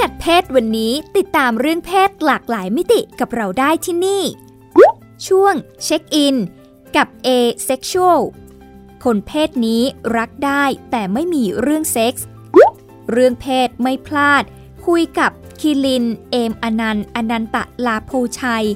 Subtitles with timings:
[0.00, 4.22] กัดเพศวันนี้ติดตามเรื่องเพศหลากหลายมิติกับเราได้ที่นี่
[5.26, 5.54] ช่วง
[5.84, 6.36] เช็คอิน
[6.96, 7.28] กับ A
[7.68, 8.20] Sexual
[9.04, 9.82] คนเพศนี้
[10.16, 12.26] รักได้แต่ไม่มีเรื่องเซ็กส์
[13.12, 14.42] เรื่องเพศไม่พลาด
[14.86, 15.30] คุยกับ
[15.60, 18.66] คิลิน เอมอนันต์อนันตะลาโพชัย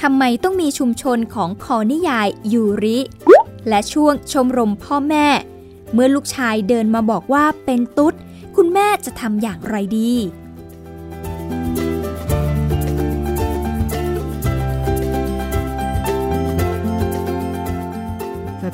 [0.00, 2.98] ทำไมต้องมีชุมชนของคอนิยายยูริ
[3.68, 5.26] และช่วงชมรมพ่อแม่
[5.92, 8.14] เมื่อลูกชายเดินมาบอกว่าเป็นตุ๊ด
[8.56, 10.12] คุณแม่จะทำอย่างไรดี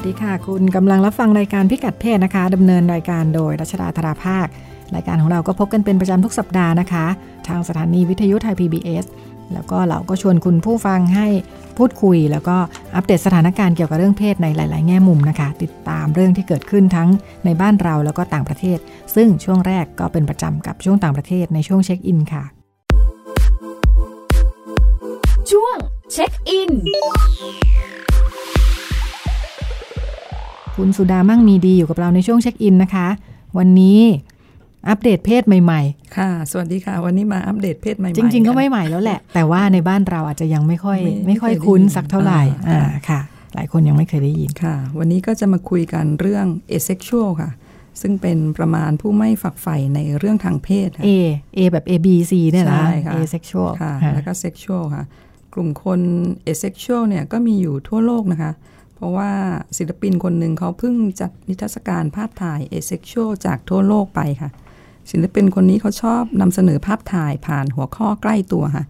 [0.07, 4.47] ดีค่ะ คุณกำลังรับฟังรายการพิกัดเพศนะคะดำเนินรายการโดยรัชดาธราภาค
[4.95, 7.07] รายการของเราก็พบกันเป็นประจำทุกสัปดาห์นะคะ
[7.49, 9.05] ทางสถานีวิทยุไทย PBS
[9.53, 11.27] แล้วก็เราก็ชวนคุณผู้ฟังให้
[11.79, 12.57] พูดคุย แล้วก็
[12.97, 17.09] อัปเดตสถานการณ์เกี่ยวกับเรื่องเพศในหลาย ๆ แง่มุมนะคะ ติดตามเรื่องที่เกิดขึ้นทั้ง
[17.45, 18.79] ในบ้านเราแล้วก็ต่างประเทศ
[19.15, 22.45] ซึ่งช่วงแรกก็เป็นประจำกับช่วงต่างประเทศในช่วงเช็คอินค่ะ
[25.51, 25.77] ช่วง
[26.13, 26.71] เช็คอิน
[30.77, 33.09] คุณสุดามั่งมีดีอยู่กับเราในช่วงเช็คอินนะคะ
[33.59, 34.01] วันนี้
[34.89, 35.81] อัปเดตเพศใหม่
[36.17, 43.21] ค่ะ สวัสดีค่ะ วันนี้มาอัปเดตเพศใหม่ๆๆจริง ๆ ก็ไม่ค่ะใหม่แล้วแหละ แต่ว่าในบ้านเราอาจจะยังไม่ค่อย ไม่ไม่ค่อยไม่เคยคุ้นได้ยินสักเท่าไหร่อ่าอ่า ค่ะ
[43.55, 47.51] หลายคนยังไม่เคยได้ยิน ค่ะ วันนี้ก็จะมาคุยกันเรื่อง asexual ค่ะ
[48.01, 51.11] ซึ่งเป็นประมาณผู้ไม่ฝักใฝ่ในเรื่องทางเพศค่ะ A
[51.57, 55.05] A แบบ A B C เนี่ยนะใช่ค่ะ asexual ค่ะค่ะ แล้วก็ sexual ค่ะ
[55.55, 56.01] กลุ่มคน
[56.53, 58.53] asexual เนี่ยก็มีอยู่ทั่วโลกนะคะ
[59.01, 59.33] เพราะว่า
[59.79, 64.51] ศิลปินคนหนึ่งเขาเพิ่งจัดนิทรรศการภาพถ่าย asexual จากทั่วโลกไปค่ะ
[65.11, 68.85] ศิลปินคนนี้เขาชอบนำเสนอภาพถ่ายผ่านหัวข้อใกล้ตัวค่ะ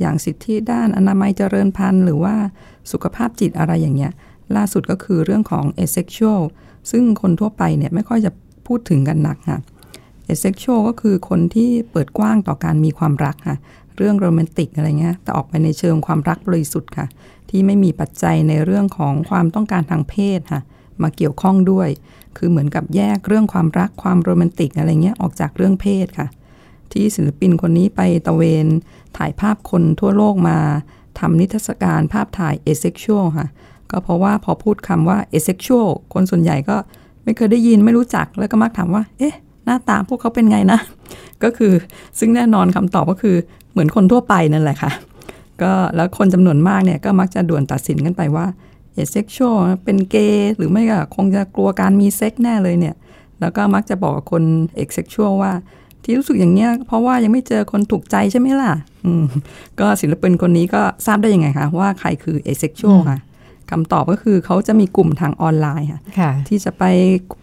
[0.00, 2.34] อย่างสิทธิด้านอนามัยเจริญพันธุ์ หรือว่า
[2.92, 4.12] สุขภาพจิตอะไรอย่างเงี้ย
[4.56, 6.42] ล่าสุดก็คือเรื่องของ asexual
[6.90, 8.30] ซึ่งคนทั่วไปเนี่ยไม่ค่อยจะ
[8.66, 9.58] พูดถึงกันหนักค่ะ
[10.32, 13.56] asexual ก็คือคนที่เปิดกว้างต่อการมีความรักค่ะ
[13.96, 17.06] เรื่องโรแมนติกอะไรเงี้ย แต่ออกไปในเชิงความรักบริสุทธิ์ค่ะ
[17.50, 20.62] ที่ไม่มีปัจจัยในเรื่องของความต้องการทางเพศค่ะ
[21.02, 21.88] มาเกี่ยวข้องด้วย
[22.36, 26.28] คือเหมือนกับแยกเรื่องความรักความโรแมนติกอะไรเงี้ยออกจากเรื่องเพศค่ะ
[26.92, 28.66] ที่ศิลปินคนนี้ไปตะเวน
[29.16, 30.58] ถ่ายภาพคนทั่วโลกมา
[31.18, 33.46] ทำนิทรรศการภาพถ่าย asexual ค่ะ
[33.90, 36.76] ก็เพราะว่าพอพูดคำว่า asexual คนส่วนใหญ่ก็
[37.24, 39.34] ไม่เคยได้ยินไม่รู้จักแล้วก็มักถามว่า เอ๊ะ
[39.64, 40.78] หน้าตาพวกเขาเป็นไงนะ
[41.42, 41.72] ก็คือ
[42.18, 43.36] ซึ่งแน่นอนคำตอบก็คือ
[43.72, 44.90] เหมือนคนทั่วไปนั่นแหละค่ะ
[45.62, 48.46] ก็แล้วคนจำนวนมากเนี่ยก็มักจะด่วนตัดสินกันไปว่า
[48.94, 52.94] เอเซ็กชวลเป็นเกย์หรือไม่ก็คงจะกลัวการมีเซ็กแน่เลยเนี่ย
[53.40, 54.42] แล้วก็มักจะบอกกับคน
[54.76, 55.52] asexual ว่า
[56.02, 58.72] ที่รู้สึกอย่างเนี้ยเพราะว่ายังไม่เจอคนถูกใจใช่ไหมล่ะ
[59.06, 59.24] อืม
[59.80, 63.18] ก็ศิลปินคนนี้ก็ทราบได้ยังไงคะว่าใครคือ asexual ค่ะ
[63.70, 66.84] คำตอบก็คือเขาจะมีกลุ่มทางออนไลน์ค่ะค่ะที่จะไป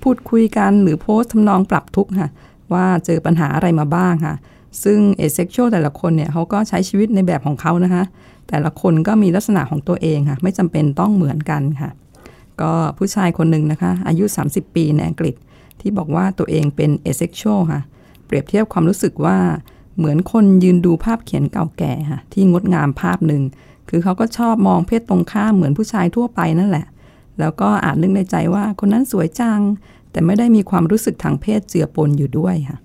[0.04, 2.30] พูดคุยกันหรือโพสต์ทำนองปรับทุกข์ค่ะ
[2.74, 4.36] ว่าเจอปัญหาอะไรมาบ้างค่ะ
[4.84, 8.04] ซึ่ง asexual แต่ละคนเนี่ยเขาก็ใช้ชีวิตในแบบของเขานะคะ
[8.50, 11.92] แต่ละคนก็มีลักษณะของตัวเองค่ะ ไม่จำเป็นต้องเหมือนกันค่ะ
[12.62, 15.36] ก็ผู้ชายคนหนึ่งนะคะ อายุ 30 ปีในอังกฤษ
[15.82, 17.82] ที่บอกว่าตัวเองเป็นเอเซ็กชวลค่ะ
[18.26, 19.38] เปรียบเทียบความรู้สึกว่า
[19.98, 23.44] เหมือนคนยืนดูภาพเขียนเก่าแก่ค่ะ ที่งดงามภาพหนึ่ง
[23.90, 26.86] คือเขาก็ชอบมองเพศตรงข้ามเหมือนผู้ชายทั่วไปนั่นแหละ
[27.40, 29.60] แล้วก็อาจนึกในใจว่าคนนั้นสวยจัง
[30.12, 32.78] แต่ไม่ได้มีความรู้สึกทางเพศเจือปนอยู่ด้วยค่ะ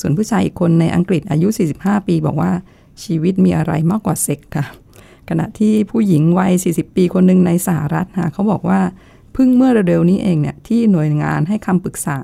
[0.00, 2.52] ส่วนผู้ชายอีกคนในอังกฤษอายุ 45 ปี บอกว่า
[3.02, 4.66] ชีวิตมีอะไรมากกว่าเซ็กค่ะ
[5.28, 8.80] ขณะที่ผู้หญิงวัย 40 ปีคนหนึ่งในสหรัฐค่ะเขาบอกว่า
[9.32, 12.18] เพิ่งเมื่อเร็วๆนี้เองเนี่ยที่หน่วยงานให้คำปรึกษา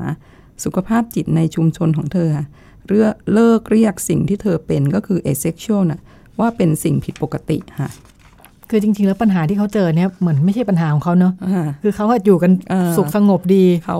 [0.64, 2.30] สุขภาพจิตในชุมชนของเธอ
[2.88, 6.00] เลือกเลิกเรียกสิ่งที่เธอเป็นก็คือ asexual น่ะ
[6.40, 7.88] ว่าเป็นสิ่งผิดปกติค่ะ
[8.70, 13.98] คือจริง ๆ แล้วปัญหาที่เขาเจอเนี่ยเหมือนไม่ใช่ปัญหาของเขาเนอะอ่าคือเขาอะอยู่กันเออสุขสงบดีเขา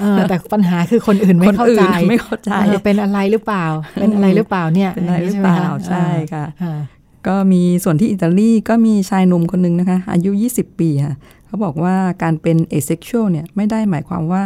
[0.00, 3.66] เออแต่ปัญหาคือคนอื่นไม่คนเข้าอื่ใจนไม่เข้าใจเออเป็นอะไรหรือเปล่า
[4.00, 6.78] เป็นอะไรหรือเปล่าเนี่ยเป็นอะไรหรือใช่หเปมล่าคะใช่ค่ะอ่า
[7.26, 11.14] ก็มีส่วนที่อิตาลีก็มีชายหนุ่มคนหนึ่งนะคะ อายุ 20 ปีค่ะ
[11.46, 14.44] เขาบอกว่าการเป็น asexual เนี่ยไม่ได้หมายความว่า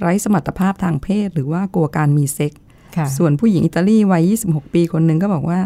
[0.00, 2.60] ไร้สมรรถภาพทางเพศ หรือว่ากลัวการมีเซ็กส์
[2.96, 5.60] ค่ะส่วนผู้หญิงอิตาลีวัย 26 ปีคนหนึ่งก็บอกว่า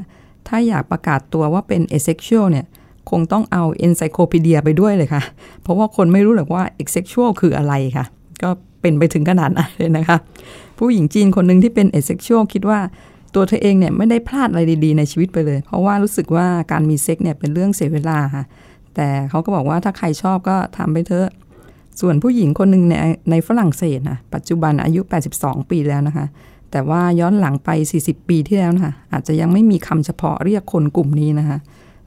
[0.48, 2.66] ถ้าอยากประกาศตัวว่าเป็น asexual เนี่ย
[3.10, 5.22] คงต้องเอา encyclopedia ไปด้วยเลยค่ะ
[5.62, 8.04] เพราะว่าคนไม่รู้หรอกว่า asexual คืออะไรค่ะ
[8.42, 10.18] ก็เป็นไปถึงขนาดนั้นเลยนะคะ
[10.78, 12.78] ผู้หญิงจีนคนหนึ่งที่เป็น asexual คิดว่า
[13.34, 18.44] ตัวเธอเองเนี่ยไม่ได้พลาดอะไรดีๆในชีวิตไปเลย เพราะว่ารู้สึกว่าการมีเซ็กเนี่ยเป็นเรื่องเสียเวลาค่ะ
[18.94, 21.28] แต่เขาก็บอกว่าถ้าใครชอบก็ทำไปเถอะ
[22.00, 22.94] ส่วนผู้หญิงคนหนึ่งใน
[23.30, 25.00] ในฝรั่งเศสนะปัจจุบันอายุ
[25.36, 26.26] 82 ปีแล้วนะคะ
[26.70, 27.70] แต่ว่าย้อนหลังไป
[28.00, 31.58] 40 ปีที่แล้วนะคะอาจจะยังไม่มีคำเฉพาะเรียกคนกลุ่มนี้นะคะ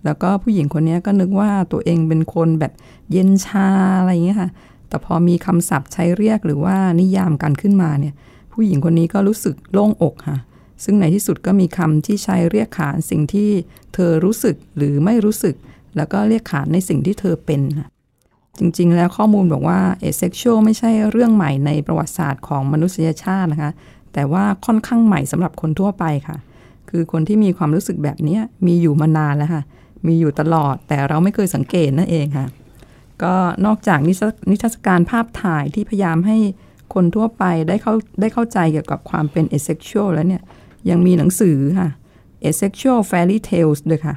[0.07, 2.74] แล้วก็ผู้หญิงคนนี้ก็นึกว่าตัวเองเป็นคนแบบ
[3.12, 3.68] เย็นชา
[4.00, 4.50] อะไรอย่างเงี้ยค่ะ
[4.88, 8.13] แต่พอมีคำศัพท์ใช้เรียกหรือว่านิยามกันขึ้นมาเนี่ย
[8.54, 10.38] ผู้หญิงคนนี้ก็รู้สึกโล่งอกค่ะ
[10.83, 13.50] ซึ่งในที่สุดก็มีคำที่ใช้เรียกขานสิ่งที่
[13.94, 15.56] เธอรู้สึกหรือไม่รู้สึก
[15.95, 17.88] แล้วก็เรียกขานในสิ่งที่เธอเป็นค่ะ
[18.60, 23.71] จริง ๆ แล้วข้อมูลบอกว่าเอเซ็กชวลไม่ใช่เรื่องใหม่ในประวัติศาสตร์ของมนุษยชาตินะคะ
[24.13, 26.38] แต่ว่าค่อนข้างใหม่สำหรับคนทั่วไปค่ะ
[26.89, 29.62] คือคนที่มีความรู้สึกแบบนี้มีอยู่มานานแล้วค่ะ
[30.08, 32.48] มีอยู่ตลอด แต่เราไม่เคยสังเกตนั่นเองค่ะ
[33.24, 33.34] ก็
[33.66, 34.14] นอกจากนิ
[34.62, 36.38] ทรรศการภาพถ่ายที่พยายามให้
[36.94, 40.44] คนทั่วไปได้เข้าได้เข้าใจเกี่ยวกับความเป็น asexual แล้วเนี่ย
[40.90, 41.90] ยังมีหนังสือค่ะ
[42.46, 44.16] Asexual Fairy Tales ด้วยค่ะ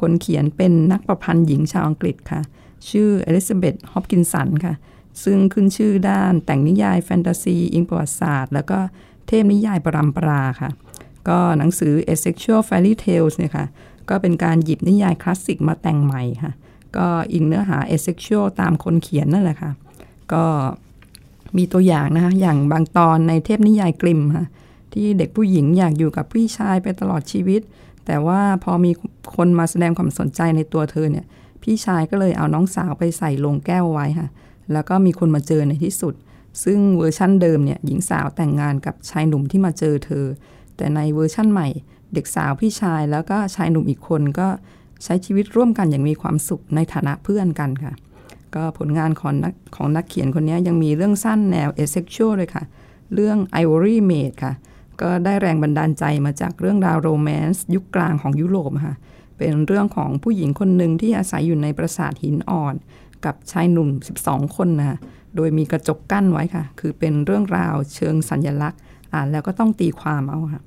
[0.00, 2.40] คนเขียนเป็นนักประพันธ์หญิงชาวอังกฤษค่ะ
[2.90, 4.74] ชื่ออลิซาเบธฮอปกินสันค่ะ
[5.24, 8.78] ซึ่งขึ้นชื่อด้านแต่งนิยายแฟนตาซี อิงประวัติศาสตร์ แล้วก็
[9.26, 10.70] เทพนิยายปรำปราค่ะ
[11.28, 13.66] ก็หนังสือ Asexual Fairy Tales เนี่ยค่ะ
[14.10, 16.52] ก็เป็นการหยิบนิยายคลาสสิกมาแต่งใหม่ค่ะ
[16.96, 19.70] ก็อิงเนื้อหา Asexual ตามคนเขียนนั่นแหละค่ะ
[20.32, 20.44] ก็
[21.56, 24.46] มีตัวอย่างนะคะ อย่างบางตอนในเทพนิยายกริมค่ะ
[24.92, 27.60] ที่เด็กผู้หญิงอยากอยู่กับพี่ชายไปตลอดชีวิต
[28.06, 28.92] แต่ว่าพอมี
[29.36, 31.26] คนมาแสดงความสนใจในตัวเธอเนี่ย
[31.62, 34.28] พี่ชายก็เลยเอาน้องสาวไปใส่ลงแก้วไว้ค่ะ
[34.72, 36.14] แล้วก็มีคนมาเจอในที่สุด
[36.64, 40.24] ซึ่งเวอร์ชั่นเดิมเนี่ยหญิงสาวแต่งงานกับชายหนุ่มที่มาเจอเธอ
[40.76, 41.68] แต่ในเวอร์ชั่นใหม่
[42.14, 44.48] เด็กสาวพี่ชายแล้วก็ชายหนุ่มอีกคนก็
[45.04, 47.92] ใช้ชีวิตร่วมกันอย่างมีความสุขในฐานะเพื่อนกันค่ะ
[48.54, 52.64] ก็ผลงานของนักของนักเขียนคนนี้ยังมีเรื่องสั้นแนว asexual เลยค่ะ
[53.14, 54.52] เรื่อง Ivory Maid ค่ะ
[55.00, 58.94] ก็ได้แรงบันดาลใจมาจากเรื่องราว romance ยุคกลางของยุโรปค่ะ
[59.38, 62.74] เป็นเรื่องของผู้หญิงคนหนึ่งที่อาศัยอยู่ในปราสาทหินอ่อน
[63.24, 63.88] กับชายหนุ่ม
[64.22, 64.98] 12 คนนะ
[65.36, 68.80] โดยมีกระจกกั้นไว้ค่ะ คือเป็นเรื่องราวเชิงสัญญลักษณ์
[69.14, 70.62] อ่านแล้วก็ต้องตีความเอาค่ะ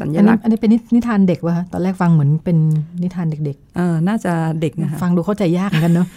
[0.00, 2.58] สัญลักษณ์อันนี้เป็นนิทานเด็กวะตอนแรกฟังเหมือนเป็น
[3.02, 6.08] นิทานเด็กๆเออน่าจะเด็กนะคะฟังดูเข้าใจยากเหมือนกันเนาะ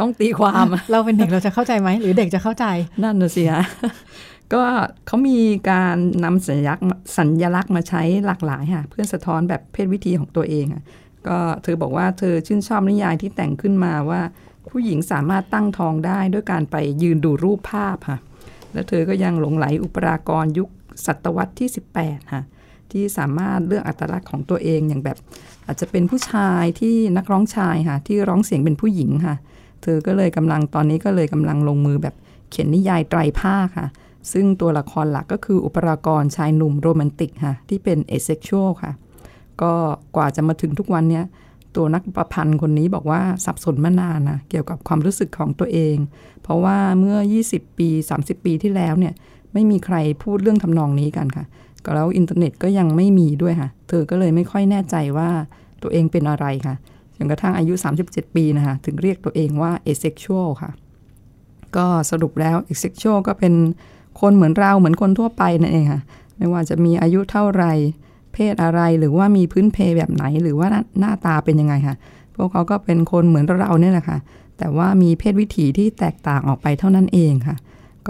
[0.00, 2.66] ต้องตีความ เราเป็นเด็กเราจะเข้าใจไหมหรือเด็กจะเข้าใจ
[3.02, 3.64] นั่นน่ะสิฮะ
[4.52, 4.62] ก็
[5.06, 5.38] เขามี
[5.70, 6.84] การนำสัญลักษณ์
[7.18, 10.82] สัญลักษณ์มาใช้หลากหลายค่ะเพื่อสะท้อนแบบเพศวิธีของตัวเองอะ
[11.28, 14.20] ก็เธอบอกว่าเธอชื่นชอบนิยายที่แต่งขึ้นมาว่า
[14.68, 18.18] ผู้หญิงสามารถตั้งท้องได้ด้วยการไปยืนดูรูปภาพค่ะ
[18.72, 20.68] แล้วเธอก็ยังหลงไหลอุปรากรยุค
[21.06, 21.68] ศตวรรษที่
[22.00, 22.42] 18ค่ะ
[22.92, 25.18] ที่สามารถเลือกอัตลักษณ์ของตัวเองอย่างแบบ
[25.66, 29.36] อาจจะเป็นผู้ชายที่นักร้องชายค่ะที่ร้องเสียงเป็นผู้หญิงค่ะ
[29.82, 32.14] เธอก็เลยกำลังตอนนี้ก็เลยกำลังลงมือแบบ
[32.50, 33.88] เขียนนิยายไตรภาคค่ะ
[34.32, 38.92] ซึ่งตัวละครหลักก็คืออุปรากรชายหนุ่มโรแมนติกค่ะ ที่เป็นเอเซ็กชวลค่ะ
[39.62, 39.72] ก็
[40.16, 41.24] กว่าจะมาถึงทุกวันเนี้ย
[41.76, 45.96] ตัวนักประพันธ์คนนี้บอกว่าสับสนมานานนะเกี่ยวกับความรู้สึกของตัวเอง
[46.42, 47.16] เพราะว่าเมื่อ
[47.48, 47.88] 20 ปี
[48.18, 49.14] 30 ปีที่แล้วเนี่ย
[49.52, 51.44] ไม่มีใครพูดเรื่องทำนองนี้กันค่ะ
[51.88, 55.28] ก็แล้วอินเทอร์เน็ตก็ยังไม่มีด้วยค่ะ เธอก็เลยไม่ค่อยแน่ใจว่า
[55.82, 56.74] ตัวเองเป็นอะไรค่ะ
[57.16, 57.74] จนกระทั่งอายุ
[58.04, 60.70] 37 ปีนะคะ ถึงเรียกตัวเองว่า asexual ค่ะ
[61.76, 63.54] ก็สรุปแล้ว asexual ก็เป็น
[64.20, 66.00] คนเหมือนเราเหมือนคนทั่วไปนั่นเองค่ะ
[66.36, 67.64] ไม่ว่าจะมีอายุเท่าไร
[68.32, 70.68] เพศอะไรหรือว่ามีพื้นเพแบบไหนหรือว่า
[70.98, 71.96] หน้าตาเป็นยังไงค่ะ
[72.34, 74.18] พวกเขาก็เป็นคนเหมือนเราเนี่ยแหละค่ะ
[74.58, 77.56] แต่ว่ามีเพศวิถีที่แตกต่างออกไปเท่านั้นเองค่ะ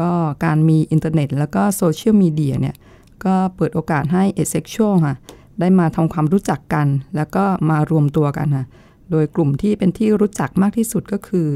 [0.01, 0.11] ก็
[0.45, 2.75] การมีอินเทอร์เน็ต แล้วก็โซเชียลมีเดียเนี่ย
[3.25, 5.15] ก็เปิดโอกาสให้ asexual ค่ะ
[5.61, 8.67] ได้มาทำความรู้จักกัน แล้วก็มารวมตัวกันค่ะ
[9.11, 11.49] โดยกลุ่มที่เป็นที่รู้จักมากที่สุดก็คือ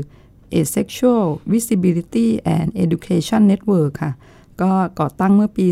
[0.54, 4.12] Asexual Visibility and Education Network ค่ะ
[4.62, 5.66] ก็ก่อตั้งเมื่อปี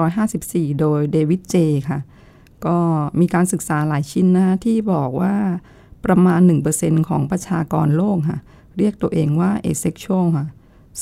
[0.00, 1.56] 2554 โดยเดวิดเจ
[1.88, 1.98] ค่ะ
[2.66, 2.76] ก็
[3.20, 5.34] มีการศึกษาหลายชิ้นนะที่บอกว่า
[6.04, 6.40] ประมาณ
[6.74, 8.38] 1%ของประชากรโลกค่ะ
[8.76, 10.46] เรียกตัวเองว่า asexual ค่ะ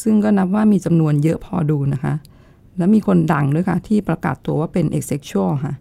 [0.02, 2.14] ซึ่งก็นับว่ามีจำนวนเยอะพอดูนะคะ
[2.78, 5.74] และมีคนดังด้วยค่ะ ที่ประกาศตัวว่าเป็น asexual ค่ะ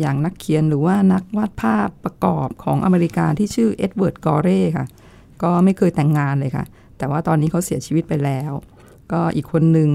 [0.00, 4.86] อย่างนักเขียนหรือว่านักวาดภาพประกอบของอเมริกาที่ชื่อเอ็ดเวิร์ดกอเร่ค่ะ
[5.42, 6.64] ก็ไม่เคยแต่งงานเลยค่ะ
[6.98, 8.50] แต่ว่าตอนนี้เขาเสียชีวิตไปแล้ว
[9.12, 9.90] ก็อีกคนหนึ่ง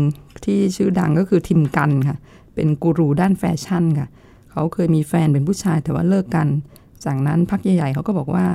[0.46, 2.18] ที่ชื่อดังก็คือทิมกันค่ะ
[2.56, 4.08] เป็นกูรูด้านแฟชั่นค่ะ
[4.52, 6.48] เขาเคยมีแฟนเป็นผู้ชายแต่ว่าเลิกกัน
[7.06, 8.46] จากนั้นพักใหญ่ๆเขาก็บอกว่า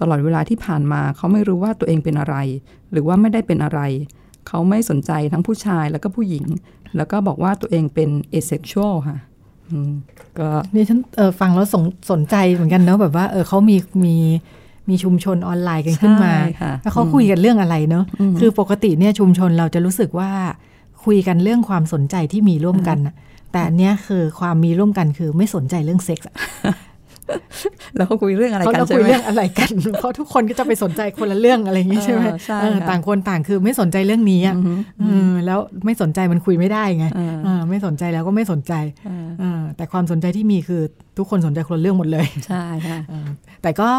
[0.00, 2.36] ตลอดเวลาที่ผ่านมาเขาไม่รู้ว่าตัวเองเป็นอะไร
[2.92, 3.80] หรือว่าไม่ได้เป็นอะไร
[4.48, 6.44] เขาไม่สนใจทั้งผู้ชายแล้วก็ผู้หญิง
[6.96, 9.18] แล้วก็บอกว่าตัวเองเป็นเอเซ็กชวลค่ะ
[10.38, 14.16] ก็นี่ฉันเออฟังแล้วสนสนใจเหมือนกันเนาะแบบว่าเออเขามีมี
[14.88, 16.32] มีชุมชนออนไลน์กันขึ้นมา
[16.82, 18.04] แล้วเขาคุยกันเรื่องอะไรเนาะ
[18.40, 20.30] คือปกติเนี่ยชุมชนเราจะรู้สึกว่า
[21.04, 22.98] คุยกันเรื่องความสนใจที่มีร่วมกัน
[23.52, 26.34] แต่อันเนี้ยคือความมีร่วมกันคือไม่สนใจเรื่องเซ็กส์อะ
[27.96, 38.72] แล้วเขาคุยเรื่องอะไรเขากันเราใช่คุยไหมเรื่องอะไรกัน เพราะทุกคนก็จะไปสนใจคนละเรื่องอะไรอย่างนี้ใช่ไหมเออใช่เออค่ะต่างคนต่างคือไม่สนใจเรื่องนี้อะอือฮึเออแล้วไม่สนใจมันคุยไม่ได้ไงเออเออไม่สนใจแล้วก็ไม่สนใจ
[39.06, 40.82] เออเออแต่ความสนใจที่มีคือ
[41.18, 43.28] ทุกคนสนใจคนละเรื่องหมดเลยใช่ค่ะเออ
[43.62, 43.90] แต่ก็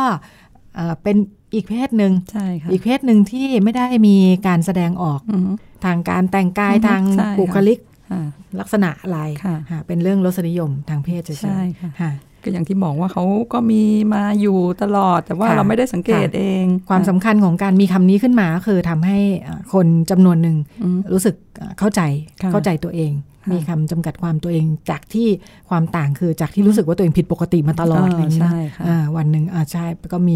[0.76, 1.18] เอ่อเป็น
[1.56, 4.16] อีกเพศหนึ่งใช่ค่ะอีกเพศหนึ่งที่ไม่ได้มี
[4.48, 5.52] การแสดงออกอือฮึ
[5.86, 7.80] ทางการแต่งกายอือฮึทางใช่ค่ะบุคลิก
[8.12, 8.22] ค่ะ
[8.60, 12.12] ลักษณะอะไรค่ะค่ะเป็นเรื่องรสนิยมทางเพศเฉยๆใช่ค่ะค่ะ
[12.44, 13.82] ก็อย่างที่บอกว่าเขาก็มี
[14.14, 22.02] มาอยู่ตลอด แต่ว่าค่ะเราไม่ได้สังเกตค่ะเอง ความสำคัญของการมีคำนี้ขึ้นมาก็คือทำให้เอ่อคนจำนวนหนึ่งอืมรู้สึกเอ่อเข้าใจ
[22.42, 23.12] ค่ะเข้าใจตัวเอง
[23.44, 25.28] ค่ะมีคำจำกัดความตัวเองจากที่
[25.70, 30.36] ความต่างคือจากที่รู้สึกว่าตัวเองผิดปกติมาตลอดเอออะไรอย่างเงี้ยใช่ค่ะอ่าวันหนึ่งอ่าใช่ก็มี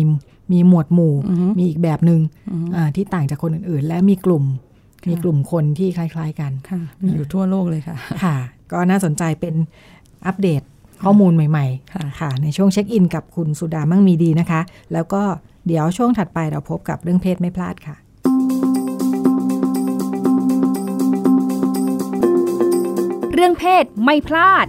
[0.51, 4.43] มีหมวดหมู่อือฮึมีอีกแบบหนึ่งอือฮึอ่าที่ต่างจากคนอื่น ๆ และมีกลุ่ม
[5.03, 8.35] ค่ะมีกลุ่มคนที่คล้าย ๆ กันค่ะมีอยู่ทั่วโลกเลยค่ะ ค่ะ
[8.71, 9.55] ก็น่าสนใจเป็น
[10.25, 10.61] อัปเดต
[11.03, 14.61] ข้อมูลใหม่ค่ะๆค่ะ ในช่วงเช็คอินกับคุณสุดามั่งมีดีนะคะ
[14.93, 15.21] แล้วก็
[15.67, 17.95] เดี๋ยวช่วงถัดไปเราพบกับเรื่องเพศไม่พลาดค่ะ
[23.33, 24.67] เรื่องเพศไม่พลาด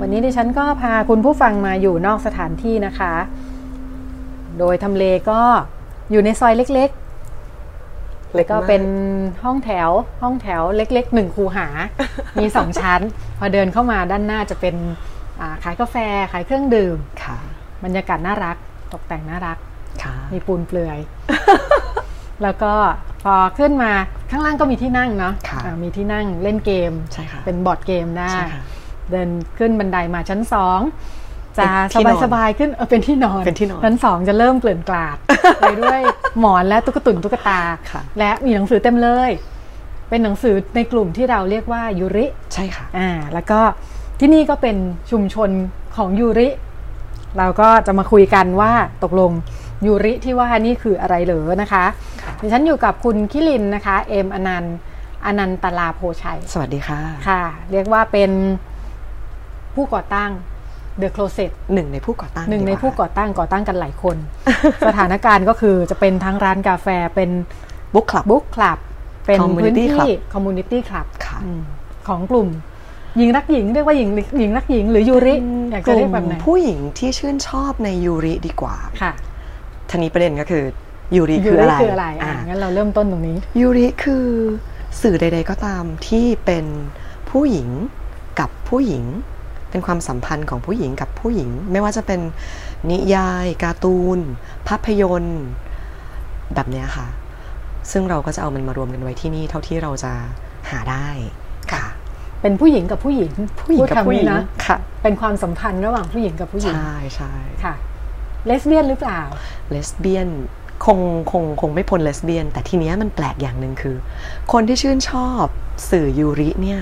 [0.00, 3.14] วันนี้ดิฉันก็พาคุณผู้ฟังมาอยู่นอกสถานที่นะคะ
[4.58, 5.40] โดยทำเลก็
[6.10, 7.03] อยู่ในซอยเล็กๆ
[8.34, 8.82] แล้วก็เป็น
[9.44, 9.90] ห้องแถว
[10.22, 11.68] ห้องแถวเล็กๆหนึ่งคูหา
[12.40, 13.00] มีสองชั้น
[13.38, 14.74] พอเดินเข้ามาด้านหน้าจะเป็น
[15.40, 15.96] อ่าขายกาแฟ
[16.32, 17.36] ขายเครื่องดื่มค่ะ
[17.84, 18.56] บรรยากาศน่ารัก
[18.92, 19.58] ตกแต่งน่ารัก
[20.02, 20.98] ค่ะมีปูนเปลือย
[22.42, 22.72] แล้วก็
[23.24, 23.92] พอขึ้นมา
[24.30, 28.62] ข้างล่างก็มีที่นั่งเนาะค่ะอ่ามีที่นั่งเล่นเกมใช่ค่ะเป็นบอร์ดเกมได้ใช่ค่ะ
[29.10, 30.80] เดินขึ้นบันไดมาชั้นสอง
[31.58, 35.16] จะเป็นที่สบายนอนสบายๆขึ้นเออเป็นที่นอนเป็นที่นอนชั้นสองจะเริ่มเกลื่อนกลาด
[35.60, 36.00] ไปด้วย
[36.40, 39.30] หมอนและตุ๊กตุนตุ๊กตาค่ะและมีหนังสือเต็มเลย
[40.08, 43.60] เป็นหนังสือในกลุ่มที่เราเรียกว่ายูริใช่ค่ะอ่าแล้วก็
[44.20, 44.76] ที่นี่ก็เป็น
[45.10, 45.50] ชุมชน
[45.96, 46.48] ของยูริ
[47.38, 48.72] เราก็จะมาคุยกันว่า
[49.04, 49.32] ตกลง
[49.86, 51.84] ยูริที่ว่านี่คืออะไรเหรอนะคะ
[52.40, 54.76] ดิฉันอยู่กับคุณคิรินนะคะ เอมอนันต์
[55.26, 57.42] อนันตลาโพชัย สวัสดีค่ะ ค่ะ
[57.72, 58.30] เรียกว่าเป็น
[59.74, 60.30] ผู้ก่อตั้ง
[61.02, 64.16] The Closet หนึ่งในผู้ก่อตั้งหนึ่งในดีกว่าผู้ก่อตั้งก่อตั้งกันหลายคน
[64.88, 67.30] สถานการณ์ก็คือจะเป็นทั้งร้านกาแฟเป็น
[67.94, 68.78] book club book club
[69.26, 71.38] เป็นพื้น Community ที่ Club community club ค่ะ
[72.08, 72.48] ของกลุ่ม
[73.16, 74.08] หญิงรักหญิงเรียกว่าหญิง
[74.38, 75.34] หญิงรักหญิงหรือยูริ
[75.72, 79.12] อยากจะเรียกแบบไหนผู้หญิงที่ชื่นชอบในยูริดีกว่าค่ะ
[79.88, 80.64] ทีนี้ประเด็นก็คือ
[81.16, 84.26] ยูริยูคือริอะไรคืออะไรอะอ่างั้นเราเริ่มต้นตรงนี้ยูริคือ
[85.02, 86.64] สื่อใด ๆ ก็ตามที่เป็น
[87.30, 87.68] ผู้หญิง
[88.40, 89.04] กับผู้หญิง
[89.74, 92.20] เป็นความสัมพันธ์ของผู้หญิงกับผู้หญิง ไม่ว่าจะเป็น
[92.90, 94.18] นิยายการ์ตูน
[94.68, 95.42] ภาพยนตร์
[96.54, 97.06] แบบเนี้ยค่ะ
[97.90, 100.12] ซึ่งเราก็จะเอามันมารวมกันไว้ที่นี่เท่าที่เราจะ
[100.70, 101.08] หาได้
[101.72, 101.84] ค่ะ
[102.42, 107.74] เป็นผู้หญิงกับผู้หญิงผู้หญิงกับพูดคำผู้หญินี้งนะค่ะ เป็นความสัมพันธ์ระหว่างผู้หญิงกับผู้หญิงใช่ใช่ค่ะ
[108.46, 109.20] เลสเบี้ยนหรือเปล่า
[109.70, 110.28] เลสเบี้ยน
[110.84, 110.98] คง
[111.32, 113.96] คงคงไม่พ้นเลสเบี้ยน แต่ทีเนี้ยมันแปลกอย่างหนึ่งคือ
[114.52, 115.44] คนที่ชื่นชอบ
[115.90, 116.80] สื่อยูริเนี่ย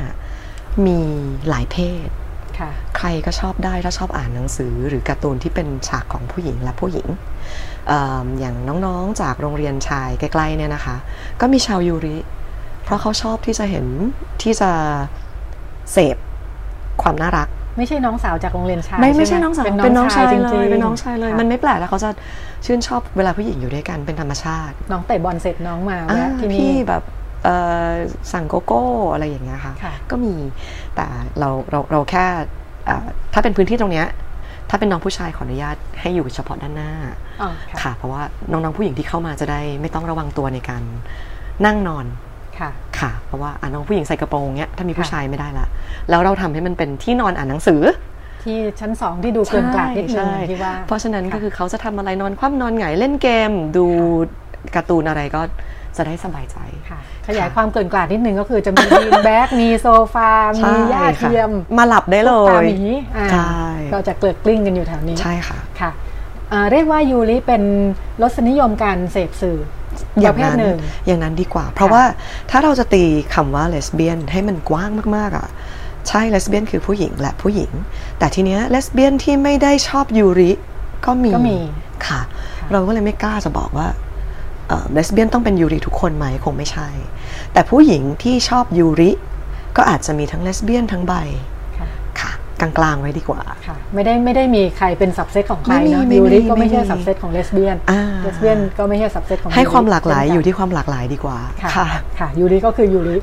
[0.86, 1.00] มี
[1.48, 2.21] หลายเพศค่ะ
[2.96, 7.08] ใครก็ชอบได้ถ้าชอบอ่านหนังสือ หรือการ์ตูนที่เป็นฉากของผู้หญิงและผู้หญิง
[7.88, 7.92] เอ
[8.24, 10.96] มอย่างน้องๆจากโรงเรียนชายใกล้ๆเนี่ยนะคะ
[11.40, 12.16] ก็มีชาวยูริ
[12.84, 13.86] เพราะเขาชอบที่จะเห็น
[14.42, 14.70] ที่จะ
[15.92, 16.16] เสพ
[17.02, 22.10] ความน่ารัก ไม่ใช่น้องสาวจากโรงเรียนชายไม่ไม่หใช่น้องสาวเป็นเป็นน้องชายจริงเลยๆเป็นน้องชายเลยค่ะมันไม่แปลกแล้วเขาจะ
[22.66, 27.21] ชื่นชอบเวลาผู้หญิงอยู่ด้วยกันเป็นธรรมชาติ น้องเตะบอลเสร็จน้องมาอ่าแวะที่นี่พี่แบบเอ่อ
[28.32, 30.34] สั่งโกโก้อะไรอย่างเงี้ยค่ะค่ะก็มี
[30.94, 31.06] แต่
[31.38, 32.24] เราเราเราแค่
[32.86, 34.06] เอ่อถ้าเป็นพื้นที่ตรงเนี้ย
[34.70, 36.92] ถ้าเป็นน้องผู้ชายขออนุญาตให้อยู่เฉพาะด้านหน้า
[37.42, 40.82] อ๋อค่ะค่ะ เพราะว่าน้องๆผู้หญิงที่เข้ามาจะได้ไม่ต้องระวังตัวในการ
[41.66, 42.06] นั่งนอน
[42.58, 42.70] ค่ะ
[43.00, 45.66] ค่ะ เพราะว่าอะน้องผู้หญิงใส่กระโปรงเนี้ยถ้ามีผู้ค่ะชายไม่ได้ละ
[46.10, 47.82] แล้วเราทำให้มันเป็นที่นอนอ่านหนังสือ
[48.44, 53.86] ที่ชั้นสองที่ดูเกินกลาดนิดนึงใช่ที่ว่าเพราะฉะนั้นก็ค่ะคือเขาจะทำอะไรนอนคว่ำนอนหงายเล่นเกม ดู
[54.74, 55.40] การ์ตูนอะไรก็
[55.96, 56.58] จะได้สบายใจ
[56.90, 62.80] ค่ะขยายความเกลื่อนกลาดนิดนึงก็คือจะมี beanbag มีโซฟา มีหญ้าใช่ค่ะเทียม มาหลับได้เลตุ๊กตาหมี
[63.16, 63.56] อ่าใช่
[63.92, 65.90] ก็จะเกลือกกลิ้งกันอยู่แถวนี้ ใช่ค่ะค่ะ
[66.52, 67.62] อ่าเรียกว่ายูริเป็น
[68.22, 69.58] รสนิยมการเสพสื่อ
[70.26, 72.02] ประเภทหนึ่งอย่างนั้นดีกว่า เพราะว่า
[72.50, 75.48] ถ้าเราจะตีคำว่าเลสเบี้ยนให้มันกว้างมากๆอะ
[76.08, 77.70] ใช่เลสเบี้ยนคือผู้หญิงและผู้หญิง
[78.18, 80.50] แต่ทีเนี้ยเลสเบี้ยนที่ไม่ได้ชอบยูริ
[81.06, 81.58] ก็มีก็มี
[82.06, 82.20] ค่ะ
[82.72, 83.88] เราก็เลยไม่กล้าจะบอกว่า
[84.92, 86.88] เลสเบี้ยนต้องเป็นยูริทุกคนไหมคงไม่ใช่
[87.52, 89.10] แต่ผู้หญิงที่ชอบยูริ
[89.76, 91.14] ก็อาจจะมีทั้งเลสเบี้ยนทั้งไบ
[91.78, 91.88] ค่ะ
[92.20, 101.86] ค่ะกลางๆไว้ดีกว่าค่ะไม่ได้ไม่ได้มีใครเป็นสับเซตของใครไม่มีเนาะไม่มียูริก็ไม่ใช่ไม่มีสับเซตของเลสเบี้ยนอ่าเลสเบี้ยนก็ไม่ใช่สับเซตของให้ความหลากหลายเช่นนอยู่ที่ความหลากหลายดีกว่าค่ะค่ะ
[102.18, 103.16] ค่ะยูริก็คือยูริ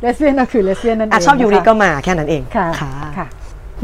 [0.00, 3.26] เลสเบี้ยนก็คือเลสเบี้ยนนั่นเองอะชอบยูรินะคะก็มาแค่นั้นเองค่ะค่ะค่ะ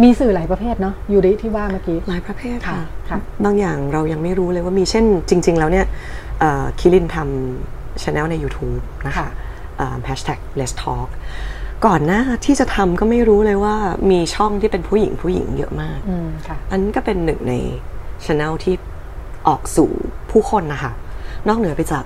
[0.03, 6.24] มีสื่อหลายประเภทเนาะยูริที่ว่าเมื่อกี้หลายประเภทค่ะค่ะบางอย่างเรายังไม่รู้เลยว่ามีเช่นจริง ๆ แล้วเนี่ยเอ่อ
[6.79, 9.29] คิรินทำช anel ใน YouTube นะคะ
[10.05, 11.09] แฮชแท็ก let's talk
[11.87, 13.77] ก่อนหน้าที่จะทำก็ไม่รู้เลยว่า
[14.11, 17.55] มีช่องที่เป็นผู้หญิงผู้หญิงเยอะมากอืมค่ะอันนนก็เป็นหนึ่งใน
[18.25, 18.75] ช anel ที่
[19.49, 19.91] ออกสู่
[20.31, 20.93] ผู้คนนะคะ
[21.49, 22.05] นอกเหนือไปจาก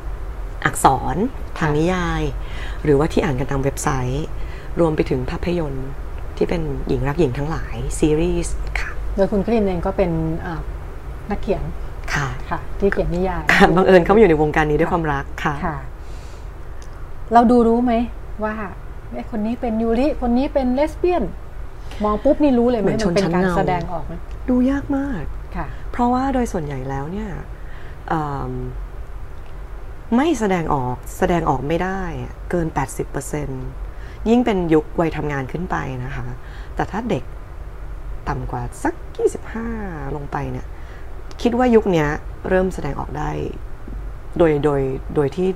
[0.64, 1.16] อักษร
[1.58, 2.22] ทางนิยาย
[2.84, 4.26] หรือว่าที่อ่านกันตามเว็บไซต์
[4.80, 5.88] รวมไปถึงภาพยนตร์
[6.36, 10.10] ที่เป็นหญิงรักหญิงทั้งหลายซีรีส์ค่ะ โดยคุณคลินเองก็เป็น
[10.44, 10.62] อ่า
[11.30, 11.62] นักเขียน
[12.18, 15.76] ค่ะค่ะที่เขียนนิยายค่ะบังเอิญเขามาอยู่ในวงการนี้ด้วยความรักค่ะค่ะ
[17.32, 17.92] เราดูรู้ไหม
[18.44, 18.54] ว่า
[19.12, 21.24] เอ๊ะคนนี้เป็นยูริคนนี้เป็นเลสเบี้ยน
[22.04, 24.12] มองปุ๊บนี่รู้เลยไหมเหมือนชมันนเป็นชั้นการเงาแสดงออกไหม
[24.48, 25.24] ดูยากมาก
[25.56, 27.28] ค่ะ เพราะว่าโดยส่วนใหญ่แล้วเนี่ย
[28.08, 28.52] เอิ่ม
[30.16, 32.00] ไม่แสดงออกแสดงออกไม่ได้
[32.50, 32.66] เกิน
[33.48, 36.26] 80%ยิ่งเป็นยุควัยทำงานขึ้นไปนะคะ
[36.74, 37.24] แต่ถ้าเด็ก
[38.28, 38.94] ต่ำกว่าสัก
[39.54, 40.66] 25 ลงไปเนี่ย
[41.42, 42.08] คิดว่ายุคเนี้ย
[42.48, 43.30] เริ่มแสดงออกได้
[44.38, 44.80] โดยโดย
[45.14, 45.48] โดยที่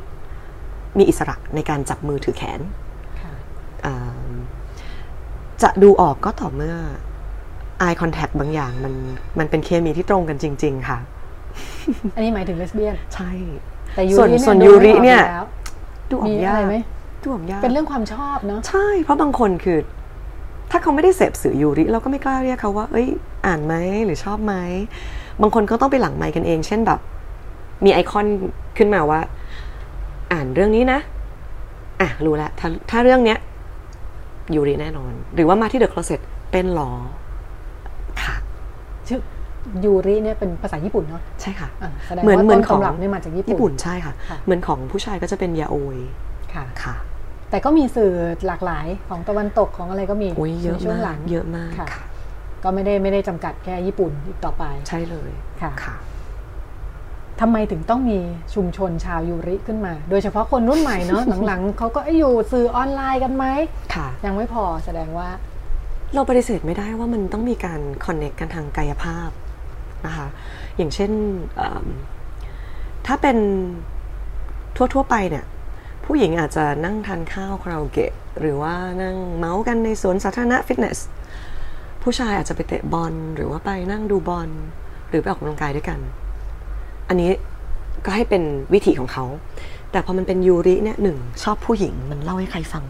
[0.99, 2.61] มีอิสระในการจับมือถือแขน
[3.21, 3.33] ค่ะ
[3.87, 4.33] อ่า
[5.63, 6.77] จะดูออกก็ต่อเมื่อ
[7.85, 8.95] eye contact บางอย่างมัน
[9.39, 10.99] มันเป็นเคมีที่ตรงกันจริง ๆ ค่ะ
[12.15, 13.31] อันนี้หมายถึงเลสเบี้ยน ใช่
[13.95, 15.47] แต่ยูส่วนริเนี่ยส่วนดูยูริไม่ออกเนี่ยแล้ว
[16.11, 16.77] ดูออมีกอะยาไรกไหม
[17.23, 19.79] ดูออกยาก เป็นเรื่องความชอบเนาะ ใช่ เพราะบางคนคือ
[20.71, 23.09] ถ้าเขาไม่ได้เสพสื่อยูริ เราก็ไม่กล้าเรียกเขาว่า เอ้ย
[23.47, 23.75] อ่านไหม
[24.05, 24.55] หรือชอบไหม
[25.41, 27.01] บางคนก็ต้องไปหลังไมค์กันเอง เช่นแบบ
[27.85, 28.27] มีไอคอน
[28.79, 29.21] ขึ้นมาว่า
[30.33, 31.01] อ่านเรื่องนี้นะ
[32.01, 33.39] อะ รู้แล้วถ้าถ้าเรื่องเนี้ย
[34.55, 36.21] ยูริแน่นอน หรือว่ามาที่เดอะคลอเซ็ต
[36.53, 36.91] เป็นหรอ
[38.23, 38.35] ค่ะ
[39.09, 39.19] ชื่อ
[39.85, 45.99] ยูริเนี่ยเป็นภาษาญี่ปุ่นเนาะใช่ค่ะอ่าแสดงเหมือนว่าเหมืต้อนนของตำรับเนี่ยมาจากญี่ปุ่นญี่ปุ่นใช่ค่ะค่ะ เหมือนของผู้ชายก็จะเป็นยาโอย
[46.55, 46.95] ค่ะค่ะ
[47.51, 48.13] แต่ก็มีสื่อ
[48.47, 52.05] หลากหลายของตะวันตกของอะไรก็มีโอ้ยเยอะในช่วงหมาลักงเยอะมากค่ะค่ะ
[52.65, 55.31] ก็ไม่ได้ไม่ได้จำกัดแค่ญี่ปุ่นอีกต่อไป ใช่เลย
[55.63, 55.97] ค่ะค่ะ
[57.41, 58.19] ทำไมถึงต้องมี
[58.55, 63.45] ชุมชนชาวยูริขึ้นมา โดยเฉพาะคนรุ่นใหม่เนาะหลังๆเขาก็เอ้ยอยู่สื่อออนไลน์กันไหม
[63.95, 65.29] ค่ะ ยังไม่พอแสดงว่า
[66.15, 69.31] เราปฏิเสธไม่ได้ว่ามันต้องมีการคอนเน c t กันทางกายภาพ
[70.07, 70.27] นะคะ
[70.77, 71.11] อย่างเช่น
[71.57, 71.87] เอิ่ม
[73.07, 73.39] ถ้าเป็น
[74.77, 75.45] ทั่วๆไปเนี่ย
[76.05, 80.99] ผู้หญิงอาจจะนั่งทานข้าวคาราโอเกะหรือว่านั่งเมาส์กันในสวนสาธารณะฟิตเนส
[82.03, 84.49] ผู้ชายอาจจะไปเตะบอลหรือว่าไปนั่งดูบอล
[85.09, 85.99] หรือไปออกกำลังกายด้วยกัน
[87.09, 87.31] อันนี้
[88.05, 88.43] ก็ให้เป็น
[88.75, 89.25] วิถีของเขา
[89.91, 92.85] แต่พอมันเป็นยูริเนี่ยหนึ่งชอบผู้หญิงมันเล่าให้ใครฟัง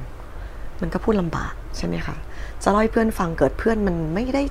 [0.81, 2.17] มันก็พูดลำบากใช่ไหมคะ
[2.63, 4.43] จะเล่าให้เพื่อนฟังเกิดเพื่อนมันไม่ได้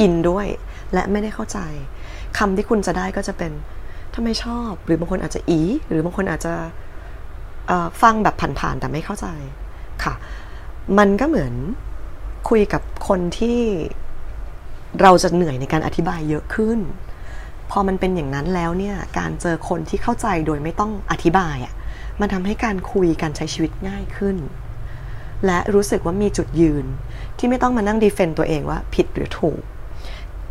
[0.00, 0.46] อินด้วย
[0.94, 1.58] และไม่ได้เข้าใจ
[2.38, 3.52] คำที่คุณจะได้ก็จะเป็น
[4.14, 6.54] ทำไมชอบ หรือบางคนอาจจะอี หรือบางคนอาจจะ
[8.02, 9.26] ฟังแบบผ่านๆแต่ไม่เข้าใจ
[10.04, 10.14] ค่ะ
[10.98, 11.52] มันก็เหมือน
[12.50, 13.58] คุยกับคนที่
[15.02, 16.78] เราจะเหนื่อยในการอธิบายเยอะขึ้น
[17.70, 21.74] พอมันเป็นอย่างนั้นแล้วเนี่ยการเจอคนที่เข้าใจโดยไม่ต้องอธิบายอะ่ะ
[22.20, 24.36] มันทำให้การคุยการใช้ชีวิตง่ายขึ้น
[25.46, 26.84] และรู้สึกว่ามีจุดยืน
[27.38, 29.60] ที่ไม่ต้องมานั่งดีเฟนต์ตัวเองว่าผิดหรือถูก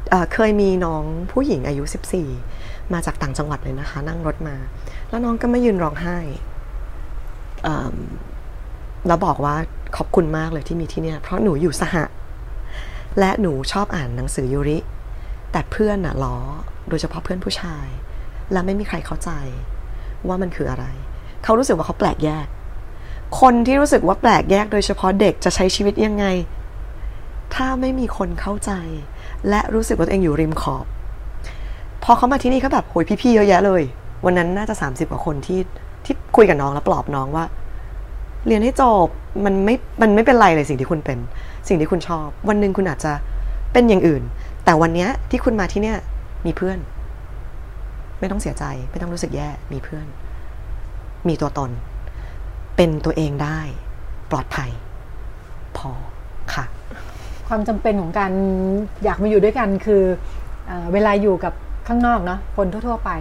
[0.09, 1.83] เเคยมีน้องผู้หญิงอายุ
[2.37, 4.55] 14 มาจากต่างจังหวัดเลยนะคะ นั่งรถมา
[5.09, 6.17] แล้วน้องก็มายืนร้องไห้
[9.07, 9.55] แล้วบอกว่า
[9.97, 12.03] ขอบคุณมากเลยที่มีที่เนี่ยเพราะหนูอยู่สหะ
[13.19, 14.79] และหนูชอบอ่านหนังสือยูริ
[15.51, 16.37] แต่เพื่อนน่ะล้อ
[16.89, 17.87] โดยเฉพาะเพื่อนผู้ชาย
[18.51, 19.31] และไม่มีใครเข้าใจ
[20.27, 20.85] ว่ามันคืออะไร
[21.43, 22.47] เขารู้สึกว่าเขาแปลกแยก
[23.41, 26.25] คนที่รู้สึกว่าแปลกแยก โดยเฉพาะเด็กจะใช้ชีวิตยังไง
[27.55, 28.71] ถ้าไม่มีคนเข้าใจ
[29.49, 30.85] และรู้สึกว่าตัวเองอยู่ริมขอบ
[32.03, 33.83] พอเขามาที่นี่เขาแบบโหยพี่ๆเยอะแยะเลย
[34.25, 35.59] วันนั้นน่าจะ 30 กว่าคนที่
[36.05, 37.45] ที่คุยกับน้องแล้วปลอบน้องว่า
[38.47, 39.07] เรียนให้จบ
[39.45, 41.17] มันไม่มันไม่เป็นไรเลยสิ่งที่คุณเป็น
[41.67, 43.13] สิ่งที่คุณชอบ วันหนึ่งคุณอาจจะ
[43.73, 44.23] เป็นอย่างอื่น
[44.65, 45.97] แต่วันนี้ที่คุณมาที่เนี่ย
[46.45, 46.77] มีเพื่อน
[48.19, 50.05] ไม่ต้องเสียใจ ไม่ต้องรู้สึกแย่มีเพื่อน
[51.27, 51.71] มีตัวตน
[52.75, 53.59] เป็นตัวเองได้
[54.31, 54.69] ปลอดภัย
[55.77, 55.91] พอ
[56.53, 56.65] ค่ะ
[57.47, 58.31] ความจำเป็นของการ
[59.03, 60.03] อยากมาอยู่ด้วยกันคือ
[60.67, 61.53] เอเวลาอยู่กับ
[61.87, 63.11] ข้างนอกเนาะคนทั่ว ๆ ไป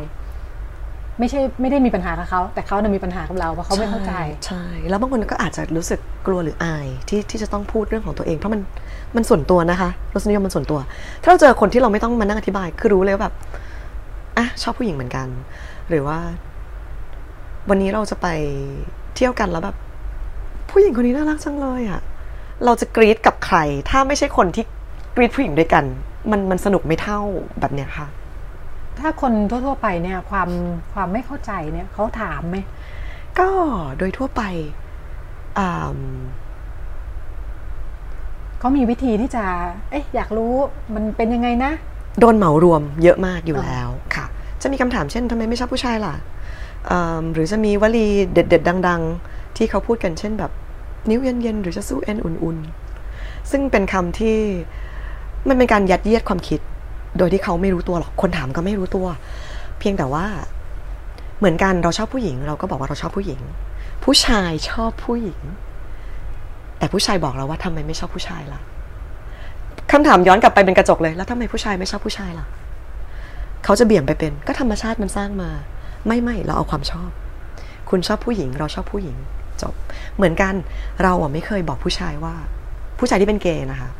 [1.18, 4.12] ไม่ใช่ไม่ได้มีปัญหากับเขาแต่เขาน่ะมีปัญหากับเราเพราะเขาไม่เข้าใจ
[4.46, 8.60] ใช่แล้วบางคนก็อาจจะรู้สึกกลัวหรืออายที่ที่จะต้องพูดเรื่องของตัวเองเพราะมัน
[9.16, 10.80] มันส่วนตัวนะคะรสนิยมมันส่วนตัว
[11.22, 13.34] ถ้าเราเจอคนที่เราไม่ต้องมานั่งอธิบายคือรู้เลยว่าแบบ
[14.38, 15.26] อะชอบผู้หญิงเหมือนกัน
[15.88, 16.18] หรือว่า
[17.68, 18.26] วันนี้เราจะไป
[19.14, 19.76] เที่ยวกันแล้วแบบ
[20.70, 22.00] ผู้หญิงคนนี้น่ารักจังเลยอะ่ะ
[22.64, 23.58] เราจะกรี๊ดกับใคร
[23.90, 24.64] ถ้าไม่ใช่คนที่
[25.16, 25.84] กรี๊ดผู้หญิงด้วยกัน
[26.30, 27.20] มันมันสนุกไม่เท่า
[27.60, 28.06] แบบเนี้ยค่ะ
[29.00, 30.48] ถ้าคนทั่วๆไปเนี่ยความ
[30.94, 32.56] ความไม่เข้าใจเนี่ยเขาถามไหม
[33.38, 33.48] ก็
[33.98, 34.42] โดยทั่วไป
[35.58, 35.98] อ่า
[38.58, 39.44] เขามีวิธีที่จะ
[39.90, 40.52] เอ๊ะอยากรู้
[40.94, 41.72] มันเป็นยังไงนะ
[42.20, 44.26] โดนเหมารวมเยอะมากอยู่แล้วค่ะ
[44.62, 46.14] จะมีคำถามเช่นทำไมไม่ชอบผู้ชายล่ะ
[46.90, 50.52] อืมหรือจะมีวลีเด็ด ๆ ดัง ๆ ที่เขาพูดกันเช่นแบบ
[51.10, 54.38] นิ้วเย็นๆหรือจะสู้เอ็นอุ่นๆ ซึ่งเป็นคำที่
[55.48, 56.60] มันเป็นการยัดเยียดความคิด
[57.18, 59.06] โดยที่เขาไม่รู้ตัวหรอก คนถามก็ไม่รู้ตัว
[59.78, 60.26] เพียงแต่ว่า
[61.38, 63.40] เหมือนกันเราชอบผู้หญิง เราก็บอกว่าเราชอบผู้หญิง
[64.04, 65.40] ผู้ชายชอบผู้หญิง
[66.78, 68.60] แต่ผู้ชายบอกเราว่าทำไมไม่ชอบผู้ชายล่ะ
[69.92, 72.46] คำถามย้อนกลับไปเป็นกระจกเลย แล้วทำไมผู้ชายไม่ชอบผู้ชายล่ะ
[73.64, 75.50] เขาจะเบี่ยงไปเป็น ก็ธรรมชาติมันสร้างมา
[76.06, 77.10] ไม่ไม่เราเอาความชอบ
[77.90, 79.16] คุณชอบผู้หญิง เราชอบผู้หญิง
[79.62, 79.74] จบ
[80.16, 80.54] เหมือนกัน
[81.02, 82.34] เราอะไม่เคยบอกผู้ชายว่า
[82.98, 83.90] ผู้ชายที่เป็นเกย์นะคะ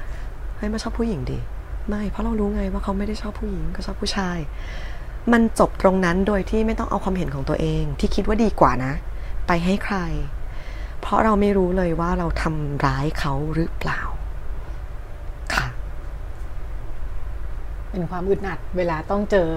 [0.56, 1.38] เฮ้ยมาชอบผู้หญิงดี
[1.88, 4.38] ไม่ เพราะเรารู้ไงว่าเขาไม่ได้ชอบผู้หญิงก็ชอบผู้ชาย
[5.32, 8.92] มันจบตรงนั้นโดยที่ไม่ต้องเอาความเห็นของตัวเอง ที่คิดว่าดีกว่านะ
[9.46, 9.96] ไปให้ใคร
[11.00, 14.00] เพราะเราไม่รู้เลยว่าเราทำร้ายเขาหรือเปล่า
[15.54, 15.66] ค่ะ
[17.90, 19.48] เป็นความอึดอัดเวลาต้องเจอ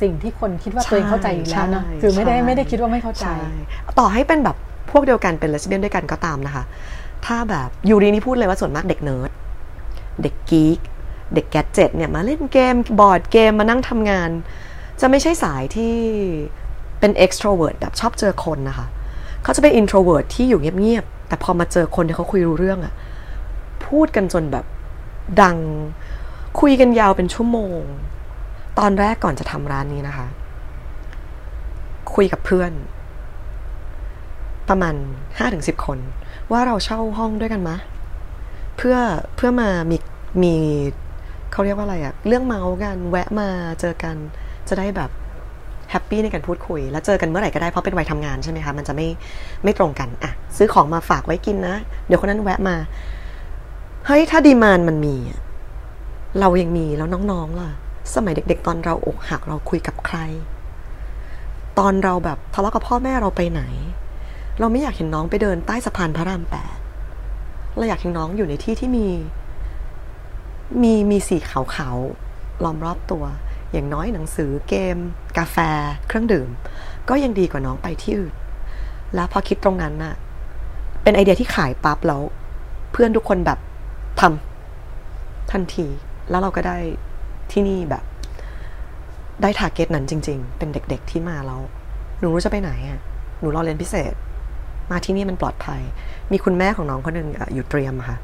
[0.00, 3.38] สิ่งที่คนคิดว่าตัวเองเข้าใจอยู่แล้วเนอะคือไม่ได้ใช่ไม่ได้คิดว่าไม่เข้าใจใช่
[3.98, 4.56] ต่อให้เป็นแบบ
[4.90, 6.64] พวกเดียวกันเป็นเลสเบี้ยนด้วยกันก็ตามนะคะ
[7.26, 9.30] ถ้าแบบยูรินี่พูดเลยว่าส่วนมากเด็กเนิร์ด
[10.22, 10.78] เด็ก geek
[11.34, 14.30] เด็ก gadget เนี่ยมาเล่นเกม board game มานั่งทำงาน
[15.00, 15.94] จะไม่ใช่สายที่
[17.00, 18.86] เป็น extrovert แบบชอบเจอคนนะคะ
[19.42, 22.94] เขาจะเป็น introvert ที่อยู่เงียบๆแต่พอมาเจอคนที่เขาคุยรู้เรื่องอะ
[23.86, 24.64] พูดกันจนแบบ
[25.42, 25.56] ดัง
[26.60, 27.80] คุยกันยาวเป็นชั่วโมง
[28.78, 30.26] ตอนแรกก่อนจะทำร้านนี้นะคะ
[32.14, 32.72] คุยกับเพื่อน
[34.68, 34.94] ประมาณ
[35.38, 35.98] ห้าถึงสิบคน
[36.50, 37.76] ว่าเราเช่าห้องด้วยกันมะ
[38.76, 38.96] เพื่อ
[39.36, 39.96] เพื่อมามี
[40.42, 40.54] มี
[41.52, 43.48] เขาเรียกว่าอะไรอะเรื่องเมาท์กันแวะมา
[43.80, 44.16] เจอกัน
[44.68, 45.10] จะได้แบบ
[45.90, 49.08] happy ในการพูดคุย แล้วเจอกันเมื่อไหร่ก็ได้เพราะเป็นวัยทำงานใช่ไหมคะ มันจะไม่
[49.64, 52.76] ไม่ตรงกันอะซื้อของมาฝากไว้กินนะ เดี๋ยวคนนั้นแวะมา
[54.06, 55.16] เฮ้ยถ้าดีมานมันมี
[56.40, 57.70] เรายังมีแล้วน้องๆล่ะ
[58.14, 60.18] สมัยเด็ก ๆ ตอนเราอกหักเราคุยกับใคร
[61.78, 63.62] ตอนเราแบบทะเลาะกับพ่อแม่เราไปไหน
[64.60, 66.76] เราไม่อยากเห็นน้องไปเดินใต้สะพานพระรามแปด
[67.76, 69.06] เราอยากเห็นน้องอยู่ในที่ที่มี
[70.82, 73.24] มีมีสีขาวๆล้อมรอบตัว
[73.72, 74.96] อย่างน้อยหนังสือเกม
[75.38, 75.56] กาแฟ
[76.06, 76.48] เครื่องดื่ม
[77.08, 78.34] ก็ยังดีกว่าน้องไปที่อื่น
[79.14, 80.14] แล้วพอคิดตรงนั้นน่ะ
[81.02, 82.22] เป็นไอเดียที่ขายปั๊บแล้ว
[82.92, 83.58] เพื่อนทุกคนแบบ
[84.20, 85.86] ทำทันที
[86.30, 86.78] แล้วเราก็ได้
[87.52, 88.04] ที่นี่แบบ
[89.42, 91.60] ได้ทาร์เก็ตนั้นจริง ๆ เป็นเด็ก ๆที่มาแล้ว
[92.18, 93.00] หนูรู้จะไปไหนอะ
[93.40, 94.12] หนูรอเรียนพิเศษ
[94.90, 95.80] มาที่นี่มันปลอดภัย
[96.32, 98.16] มีคุณแม่ของน้องคนหนึ่งอยู่เตรียมค่ะ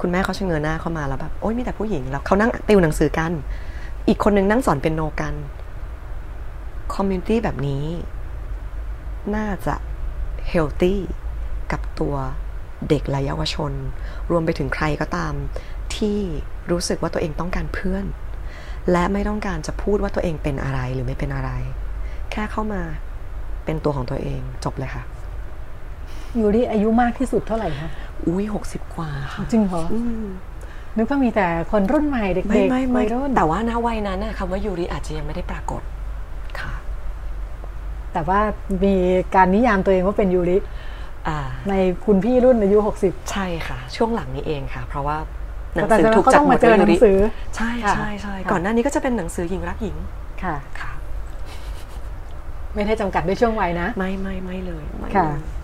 [0.00, 3.32] คุณแม่เขาชะเง้อหน้าเข้ามาแล้วแบบโอ๊ยมีแต่ผู้หญิงแล้วเขานั่งติวหนังสือกัน
[4.08, 5.34] อีกคนนึงนั่งสอนเปียโนกัน
[6.94, 7.84] community แบบนี้
[9.36, 9.74] น่าจะ
[10.48, 11.00] healthy
[11.72, 12.14] กับตัว
[12.88, 13.72] เด็กและเยาวชน
[14.30, 15.32] รวมไปถึงใครก็ตาม
[15.96, 16.18] ที่
[16.70, 18.04] รู้สึกว่าตัวเองต้องการเพื่อน
[18.92, 21.50] และไม่ต้องการจะพูดว่าตัวเองเป็นอะไรหรือไม่เป็นอะไร
[22.30, 22.82] แค่เข้ามา
[23.64, 25.02] เป็นตัวของตัวเองจบเลยค่ะ
[26.40, 27.90] ยูริอายุมากที่สุดเท่าไหร่คะ
[28.26, 30.24] อุ้ยหกสิบกว่าค่ะจริงเหรออืม
[30.96, 35.82] นึกว่ามีแต่คนรุ่นใหม่เด็กๆไม่ไม่ไม่วัยรุ่นแต่ว่าณวัยนั้นน่ะคำว่ายูริอาจจะยังไม่ได้ปรากฏ
[36.60, 36.74] ค่ะ
[38.12, 38.40] แต่ว่า
[38.84, 38.94] มี
[39.34, 40.56] การนิยามตัวเองว่าเป็นยูริ
[41.28, 42.78] อ่าในคุณพี่รุ่นอายุ
[43.32, 45.16] ใช่ค่ะ ช่วงหลังนี้เองค่ะ เพราะว่า
[45.74, 47.18] หนังแต่สือแสดงว่าถูกจัดก็ต้องหมมาดเจอว่าหนัยูงริสือ
[47.56, 50.92] ใช่ค่ะใช่ใช่ค่ะก่อนหน้านี้ก็จะเป็นหนังสือหญิงรักหญิงๆค่ะค่ะ
[52.74, 55.55] ไม่ได้จำกัดด้วยช่วงวัยนะ ไม่ไม่ไม่เลยไม่ค่ะเลย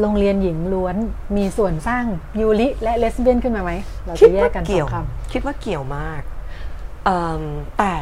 [0.00, 0.96] โรงเรียนหญิงล้วน
[1.36, 2.04] มีส่วนสร้าง
[2.40, 3.72] ยูริและเลสเบี้ยนขึ้นมาไหม
[4.06, 4.96] เราคิจะดแยว่ากกันสเกี่อยวงค
[5.32, 6.22] คิดว่าเกี่ยวมาก
[7.04, 7.42] เอิ่ม
[7.78, 7.96] แต่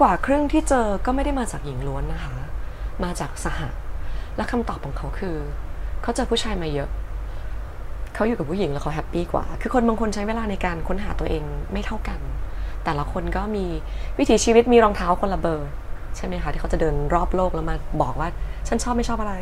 [0.00, 2.34] กว่าครึ่งที่เจอก็ไม่ได้มาจากหญิงล้วนนะคะ
[3.04, 3.68] มาจากสหะ
[4.36, 5.36] และคำตอบของเขาคือ
[6.02, 6.88] เขาเจอผู้ชายมาเยอะ
[8.14, 12.20] เขาอยู่กับผู้หญิงแล้วเขาแฮปปี้กว่า คือคนบางคนใช้เวลาในการค้นหาตัวเองไม่เท่ากัน
[12.84, 13.66] แต่ละคนก็มี
[14.18, 15.68] วิถีชีวิตมีรองเท้าคนละเบอร์
[16.16, 18.28] ใช่ไหมคะที่เขาจะเดินรอบโลกแล้วมาบอกว่า
[18.68, 19.34] ฉันชอบไม่ชอบอะไร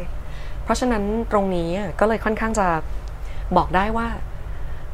[0.69, 2.67] เพราะฉะนั้นตรงนี้อะก็เลยค่อนข้างจะ
[3.57, 4.07] บอกได้ว่า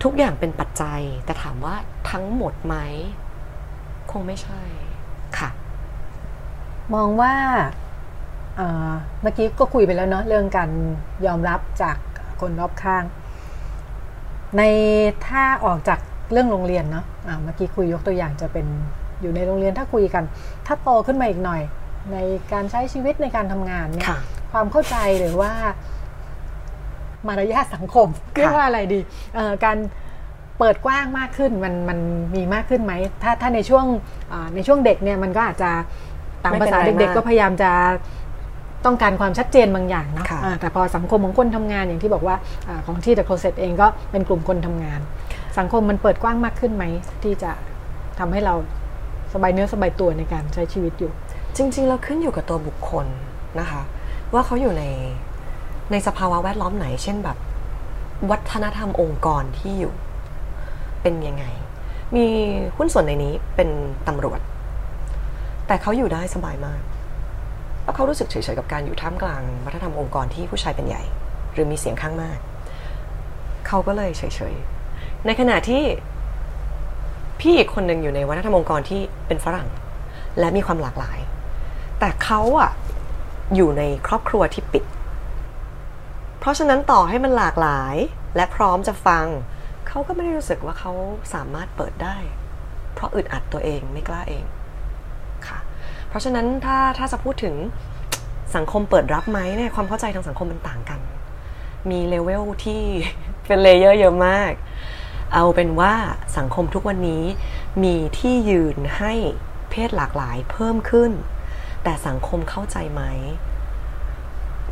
[0.02, 1.74] ทุกอย่างเป็นปัจจัย แต่ถามว่า
[2.10, 2.76] ทั้งหมดไหม
[4.12, 4.62] คงไม่ใช่
[5.38, 7.34] ค่ะำมองว่า
[8.56, 10.70] เอ่อเมื่อกี้ก็คุยไปแล้วเนาะเรื่องการ
[11.26, 11.96] ยอมรับจาก
[12.40, 13.04] คนรอบข้าง
[14.56, 14.62] ใน
[15.26, 15.98] ถ้าออกจาก
[16.32, 18.66] เรื่องโรงเรียนเนาะอะเมื่อกี้คุยยกตัวอย่างจะเป็น
[19.20, 20.24] อยู่ในโรงเรียนถ้าคุยกัน
[20.66, 21.62] ถ้าโตขึ้นมาอีกหน่อย
[22.12, 22.16] ใน
[22.52, 24.06] การใช้ชีวิตในการทำงานเนี่ย
[24.54, 25.52] ค่ะความเข้าใจหรือว่า
[27.28, 29.00] มารยาทสังคมเรียกว่าอะไรดี
[29.34, 29.76] เอ่อการ
[30.58, 31.98] เปิดกว้างมากขึ้นมันมัน
[32.34, 33.84] มีมากขึ้นไหมถ้าถ้าในช่วง
[34.54, 35.70] ในช่วงเด็กเนี่ยมันก็อาจจะ
[36.44, 37.70] ตามภาษาเด็กๆก็พยายามจะ
[38.84, 40.26] ต้องการความชัดเจนบางอย่างเนาะ
[40.60, 42.36] แต่พอสังคมของคนทำงานอย่างที่บอกว่า
[42.68, 45.00] อของที่ The Closet เองก็เป็นกลุ่มคนทำงาน
[45.58, 46.84] สังคมมันเปิดกว้างมากขึ้นไหม
[47.22, 47.50] ที่จะ
[48.18, 48.54] ทำให้เรา
[49.32, 51.10] สบายเนื้อสบายตัวในการใช้ชีวิตอยู่
[51.56, 53.06] จริง ๆ เราขึ้นอยู่กับตัวบุคคล
[53.60, 53.82] นะคะ
[54.34, 54.84] ว่าเขาอยู่ใน
[55.90, 57.38] ในสภาวะแวดล้อมไหน เช่นแบบ
[58.30, 59.94] วัฒนธรรมองค์กรที่อยู่
[61.02, 61.44] เป็นยังไง
[62.16, 62.26] มี
[62.76, 63.68] หุ้นส่วนในนี้เป็น
[64.08, 64.40] ตำรวจ
[65.66, 66.80] แต่เขาอยู่ได้สบายมาก
[67.82, 71.02] เพราะเขารู้สึกเฉยๆกับการอยู่ท่ามกลาง วัฒนธรรมองค์กรที่ผู้ชายเป็นใหญ่
[71.52, 72.38] หรือมีเสียงข้างมาก
[73.66, 75.82] เขาก็เลยเฉยๆ ในขณะที่
[77.40, 79.68] พี่อีกคนหนึ่งอยู่ในวัฒนธรรมองค์กรที่เป็นฝรั่ง
[80.38, 81.18] และมีความหลากหลาย
[81.98, 82.70] แต่เขาอะ
[83.54, 84.85] อยู่ในครอบครัวที่ปิด
[86.38, 87.96] เพราะฉะนั้นต่อให้มันหลากหลาย
[88.37, 89.26] และพร้อมจะฟัง
[89.88, 90.92] เขาก็ไม่ได้รู้สึกว่าเขา
[91.35, 92.16] สามารถเปิดได้
[92.94, 94.44] เพราะอึดอัดตัวเองไม่กล้าเอง
[95.46, 95.59] ค่ะ
[96.09, 97.54] เพราะฉะนั้นถ้าถ้าจะพูดถึง
[98.57, 101.00] สังคมเปิดรับไหมเนี่ยความเข้าใจทางสังคมมันต่างกัน
[101.90, 102.83] มีเลเวลที่
[103.46, 104.52] เป็น layer เยอะมาก
[105.35, 105.94] เอาเป็นว่า
[106.38, 107.24] สังคมทุกวันนี้
[107.85, 109.12] มีที่ยืนให้
[109.70, 111.12] เพศหลากหลายเพิ่มขึ้น
[111.84, 113.02] แต่สังคมเข้าใจไหม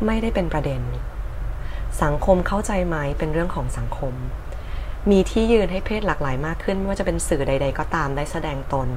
[0.05, 0.81] ไม่ได้เป็นประเด็น
[2.03, 4.13] สังคมเข้าใจไหมเป็นเรื่องของสังคม
[5.11, 8.87] มีที่ยืนให้เพศหลากหลายมากขึ้นไม่ว่าจะเป็นสื่อใด ๆ ก็ตามได้แสดงตน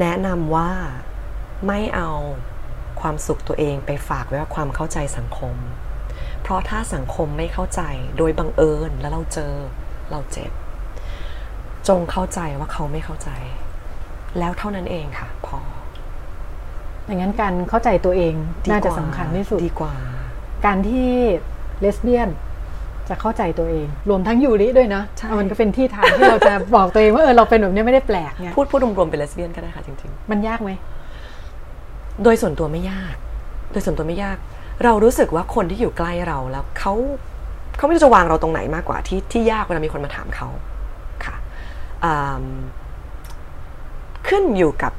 [0.00, 0.70] แนะนำว่า
[1.66, 2.10] ไม่เอา
[3.00, 5.56] ความสุขตัวเองไปฝากไว้กับความเข้าใจสังคม
[6.42, 7.82] เพราะถ้าสังคมไม่เข้าใจ
[8.18, 9.52] โดยบังเอิญแล้วเราเจอ
[10.10, 10.50] เราเจ็บ
[11.88, 13.30] จงเข้าใจว่าเขาไม่เข้าใจ
[14.38, 15.58] แล้วเท่านั้นเองค่ะพอ
[17.06, 18.34] อย่างนั้นการเข้าใจตัวเอง
[18.70, 19.92] น่าจะสำคัญที่สุดดีกว่า
[20.66, 21.10] การที่
[21.80, 22.28] เลสเบี้ยน
[23.08, 25.02] จะเข้าใจตัวเอง รวมทั้งยูริด้วยนะ
[25.38, 30.70] มันก็เป็นที่ทางที่เราจะบอกตัวเองว่าเออเราเป็นแบบนี้ไม่ได้แปลกไงพูดพูดรวมๆเป็นเลสเบี้ยนก็ได้ค่ะจริงๆ มันยากไหม
[32.22, 33.14] โดยส่วนตัวไม่ยาก
[33.72, 34.36] โดยส่วนตัวไม่ยาก
[34.84, 36.92] เรารู้สึกว่าคนที่อยู่ใกล้เราแล้วเขา
[37.76, 40.48] เขาไม่รู้จะวางเราตรงไหนมากกว่าที่ที่ยากเวลามีคนมาถามเขา
[41.24, 41.36] ค่ะ
[44.28, 44.92] ขึ้นอยู่กับ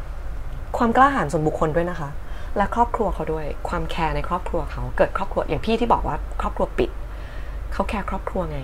[0.77, 2.09] ความกล้าหาญส่วนบุคคลด้วยนะคะ
[2.57, 6.89] และครอบครัวเขาด้วยความแคร์ในครอบครัวเขาเกิดครอบครัวอย่างพี่ที่บอกว่าครอบครัวปิด
[7.73, 8.59] เขาแคร์ครอบครัวไง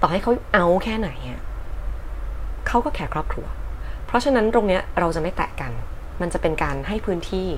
[0.00, 1.40] ต่อให้เขาเอาแค่ไหนอะ
[2.66, 3.46] เขาก็แคร์ครอบครัว
[4.06, 5.72] เพราะฉะนั้นตรงเนี้ยเราจะไม่แตะกัน
[6.20, 7.48] มันจะเป็นการให้พื้นที่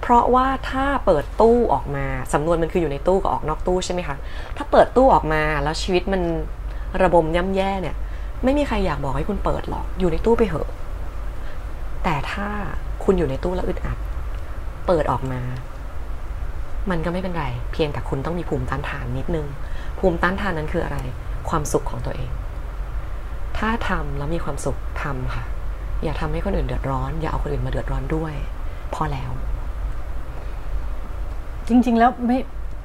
[0.00, 4.16] เพราะว่าถ้าเปิดตู้ออกมาสำนวนมันคืออยู่ในตู้กับออกนอกตู้ใช่ไหมคะ
[4.56, 6.22] ถ้าเปิดตู้ออกมาแล้วชีวิตมัน
[7.02, 7.96] ระบมย่ำแย่เนี่ย
[8.44, 10.68] ไม่มีใครอยากบอกให้คุณเปิดหรอกอยู่ในตู้ไปเหอะ
[12.04, 12.48] แต่ถ้า
[13.06, 13.98] คุณอยู่ในตู้แล้วอึดอัด
[14.86, 15.40] เปิดออกมา
[16.90, 19.46] มันก็ไม่เป็นไร เพียงแต่คุณต้องมีภูมิต้านทานนิดนึง
[19.98, 20.98] ภูมิต้านทานนั้นคืออะไร
[21.48, 22.30] ความสุขของตัวเอง
[23.58, 25.44] ถ้าทำแล้วมีความสุขทำค่ะ
[26.02, 28.34] อย่าทำให้คนอื่นเดือดร้อน อย่าเอาคนอื่นมาเดือดร้อนด้วย
[28.94, 29.30] พอแล้ว
[31.68, 32.38] จริง ๆ แล้วไม่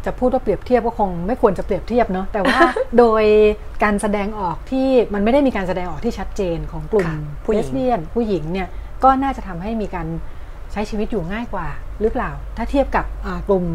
[0.06, 2.60] จะพูดว่าเปรียบเทียบก็คงไม่ควรจะเปรียบเทียบเนาะแต่ว่า
[3.00, 3.24] โดย
[3.84, 7.10] การแสดงออกที่มันไม่ได้มีการแสดงออกที่ชัดเจนของกลุ่ม
[7.44, 8.68] ผู้เลสเบี้ยนผู้หญิงเนี่ย
[9.04, 10.08] ก็น่าจะทำให้มีการ
[10.72, 11.68] ใช้ชีวิตอยู่ง่ายกว่า
[12.02, 13.06] หรือเปล่า ถ้าเทียบกับ
[13.48, 13.66] กลุ่ม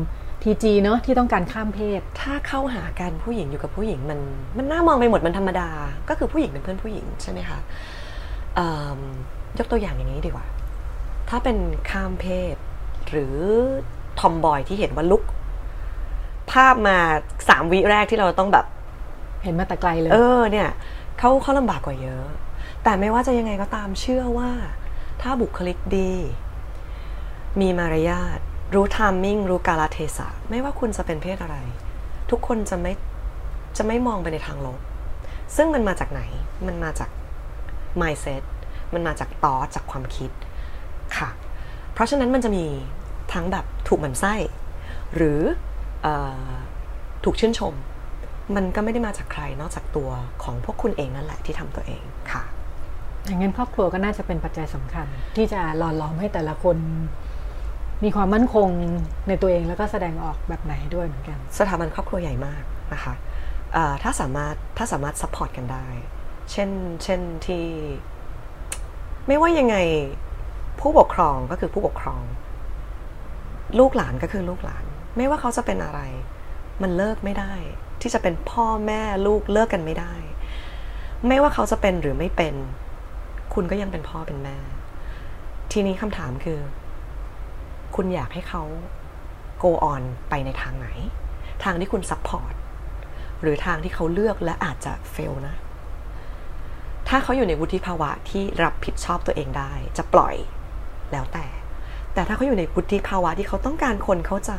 [0.43, 4.19] ทีจีเนาะที่ต้องการข้ามเพศ ถ้าเข้าหากันผู้หญิงอยู่กับผู้หญิงมัน
[4.57, 5.69] มันน่ามองไปหมดมันธรรมดา
[6.09, 7.59] ก็คือผู้หญิงเป็นเพื่อนผู้หญิงใช่ไหมคะ
[9.59, 10.47] ยกตัวอย่างอย่างนี้ดีกว่า
[11.29, 11.57] ถ้าเป็น
[11.91, 12.57] ข้ามเพศ
[13.11, 13.37] หรือ
[14.21, 15.23] ทอมบอยที่เห็นว่าลุก
[16.51, 16.97] ภาพมา
[17.49, 18.67] สามวิแรกที่เราต้องแบบ
[19.45, 20.69] เห็นมาแต่ไกลเลย เออเนี่ย
[21.19, 22.27] เขาเขาลำบากกว่าเยอะ
[22.85, 24.51] แต่ไม่ว่าจะยังไงก็ตามเชื่อว่า
[25.23, 26.13] ถ้าบุคลิกดี
[27.61, 28.39] มีมารยาท
[28.75, 31.57] รู้ทามมิ่ง รู้กาลเทศะ ไม่ว่าคุณจะเป็นเพศอะไร
[32.31, 32.93] ทุกคนจะไม่
[33.77, 34.79] จะไม่มองไปในทางลบ
[35.57, 36.23] ซึ่งมันมาจากไหน
[36.67, 37.11] มันมาจาก
[38.01, 38.43] mindset
[38.95, 40.31] มันมาจากตอจากความคิด
[41.17, 41.29] ค่ะ
[41.93, 42.65] เพราะฉะนั้นมันจะมี
[43.33, 44.35] ทั้งแบบถูกหมันไส้
[45.15, 46.09] หรือ
[47.25, 47.75] ถูกชื่นชม
[48.57, 50.11] มันก็ไม่ได้มาจากใครนอกจากตัว
[50.43, 52.03] ของพวกคุณเองนั่นแหละที่ทำตัวเอง
[52.33, 52.43] ค่ะ
[53.27, 56.77] อย่างนั้นครอบครัวก็น่าจะเป็นปัจจัยสำคัญ ที่จะหล่อหลอมให้แต่ละคน
[58.05, 58.69] มีความมั่นคง
[59.29, 62.63] ในตัวเองแล้วก็แสดงออกแบบไหนด้วยเหมือนกัน สถาบันครอบครัวใหญ่มาก
[62.93, 63.15] นะคะ
[64.03, 65.87] ถ้าสามารถถ้าสามารถ support กันได้
[66.51, 66.71] เช่น
[67.03, 67.65] เช่นที่
[69.27, 69.77] ไม่ว่ายังไง
[70.81, 72.23] ผู้ปกครองก็คือผู้ปกครอง
[73.79, 74.85] ลูกหลานก็คือลูกหลาน
[75.17, 76.01] ไม่ว่าเขาจะเป็นอะไร
[76.83, 77.55] มันเลิกไม่ได้
[78.01, 80.15] ที่จะเป็นพ่อแม่ลูกเลิกกันไม่ได้
[81.27, 82.55] ไม่ว่าเขาจะเป็นหรือไม่เป็น
[83.57, 84.57] คุณก็ยังเป็นพ่อเป็นแม่
[85.73, 86.59] ทีนี้คำถามคือ
[87.97, 88.63] คุณอยากให้เขา
[89.63, 90.89] go on ไปในทางไหน
[91.65, 92.53] ทางที่คุณ support
[93.43, 95.55] หรือทางที่เขาเลือกและอาจจะ fail นะ
[97.09, 100.35] ถ้าเขาอยู่ในวุฒิภาวะที่รับผิดชอบตัวเองได้ จะปล่อย
[101.13, 101.47] แล้วแต่
[102.15, 104.53] แต่ถ้าเขาอยู่ในวุฒิภาวะที่เขาต้องการคนเข้าใจ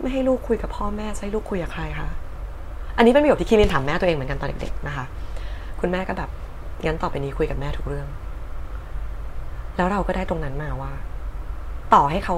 [0.00, 2.08] ไม่ให้ลูกคุยกับพ่อแม่ให้ลูกคุยกับใครคะ
[2.96, 5.04] อันนี้เป็นประโยคที่คิรินถามแม่ตัวเองเหมือนกันตอนเด็กๆนะคะ
[5.80, 6.30] คุณแม่ก็แบบ
[6.84, 8.08] งั้นต่อไปนี้คุยกับแม่ทุกเรื่อง
[9.76, 10.92] แล้วเราก็ได้ตรงนั้นมาว่า
[11.94, 12.36] ต่อให้เขา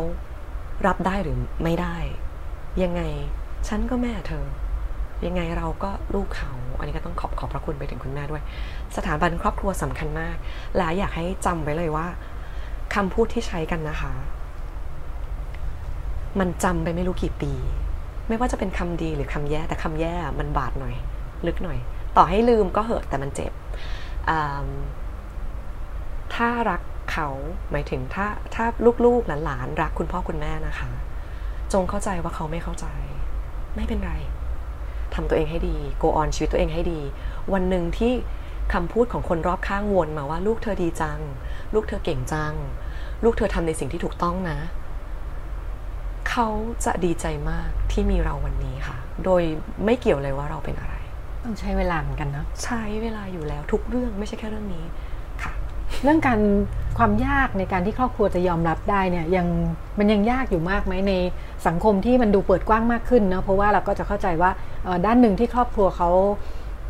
[0.86, 1.96] รับได้หรือไม่ได้
[2.82, 3.02] ยังไง
[3.68, 4.44] ฉันก็แม่เธอ
[5.26, 8.42] ยังไงเราก็ลูกเขา อันนี้ก็ต้องขอบขอบพระคุณไปถึงคุณแม่ด้วย
[8.96, 10.36] สถาบันครอบครัวสำคัญมาก
[10.76, 12.06] และอยากให้จำไว้เลยว่า
[12.94, 14.12] คำพูดที่ใช้กันนะคะ
[16.40, 17.52] มันจำไปไม่รู้กี่ปี
[18.28, 20.94] ไม่ว่าจะเป็นคำดีหรือคำแย่แต่คำแย่มันบาดหน่อย
[21.46, 21.78] ลึกหน่อย
[22.16, 23.52] ต่อให้ลืมก็เหอะแต่มันเจ็บ
[26.34, 27.28] ถ้ารักเขา
[27.70, 28.64] หมายถึงถ้าถ้า
[29.04, 30.90] ลูกๆหลานๆรักคุณพ่อคุณแม่นะคะ
[31.72, 32.86] จงเข้าใจว่าเขาไม่เข้าใจ
[33.76, 34.12] ไม่เป็นไร
[35.14, 37.00] ทำตัวเองให้ดี go on ชีวิตตัวเองให้ดี
[37.52, 38.12] วันหนึ่งที่
[38.72, 41.20] คำพูดของคนรอบข้างวนมาว่าลูกเธอดีจัง
[41.74, 42.54] ลูกเธอเก่งจัง
[43.24, 44.58] ลูกเธอทำในสิ่งที่ถูกต้องนะ
[46.30, 46.48] เขา
[46.84, 49.42] จะดีใจมากที่มีเราวันนี้ค่ะ โดย
[49.84, 50.94] ไม่เกี่ยวเลยว่าเราเป็นอะไร
[51.44, 54.84] ต้องใช้เวลาเหมือนกันเนาะใช้เวลาอยู่แล้ว ทุกเรื่องไม่ใช่แค่เรื่องนี้
[55.42, 55.52] ค่ะ
[56.02, 56.40] เรื่องการ
[56.98, 59.46] ความยากในการที่ครอบครัวจะยอมรับได้เนี่ยยัง
[59.98, 61.12] มันยังยากอยู่มากไหมใน
[61.66, 64.50] สังคมที่มันดูเปิดกว้างมากขึ้นเนาะเพราะว่าเราก็จะเข้าใจว่า
[64.84, 66.10] เอ่อด้านหนึ่งที่ครอบครัวเขา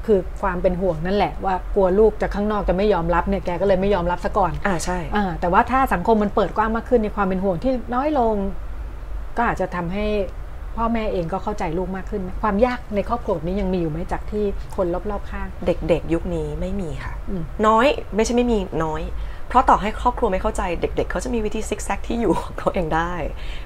[0.07, 8.35] คือความเป็นห่วงนั่นแหละว่ากลัวลูกจากข้างนอกจะไม่ยอมรับเนี่ยแกก็เลยไม่ยอมรับซะก่อนอ่าใช่อ่าแต่ว่าถ้าสังคมมันเปิดกว้างมากขึ้นในความเป็นห่วงที่น้อยลง
[9.37, 10.07] ก็อาจจะทำให้
[10.79, 14.45] พ่อแม่เองก็เข้าใจลูกมากขึ้นไหมความยากในครอบครัวแบบนี้ยังมีอยู่ไหมจากที่
[14.77, 17.87] คนรอบๆข้าง เด็กๆ ยุคนี้ไม่มีค่ะอืมน้อย
[18.17, 19.03] ไม่ใช่ไม่มีน้อย
[19.49, 23.13] เพราะต่อให้ครอบครัวไม่เข้าใจเด็กๆเขาจะมีวิธีซิกแซกที่อยู่ของเขาเองได้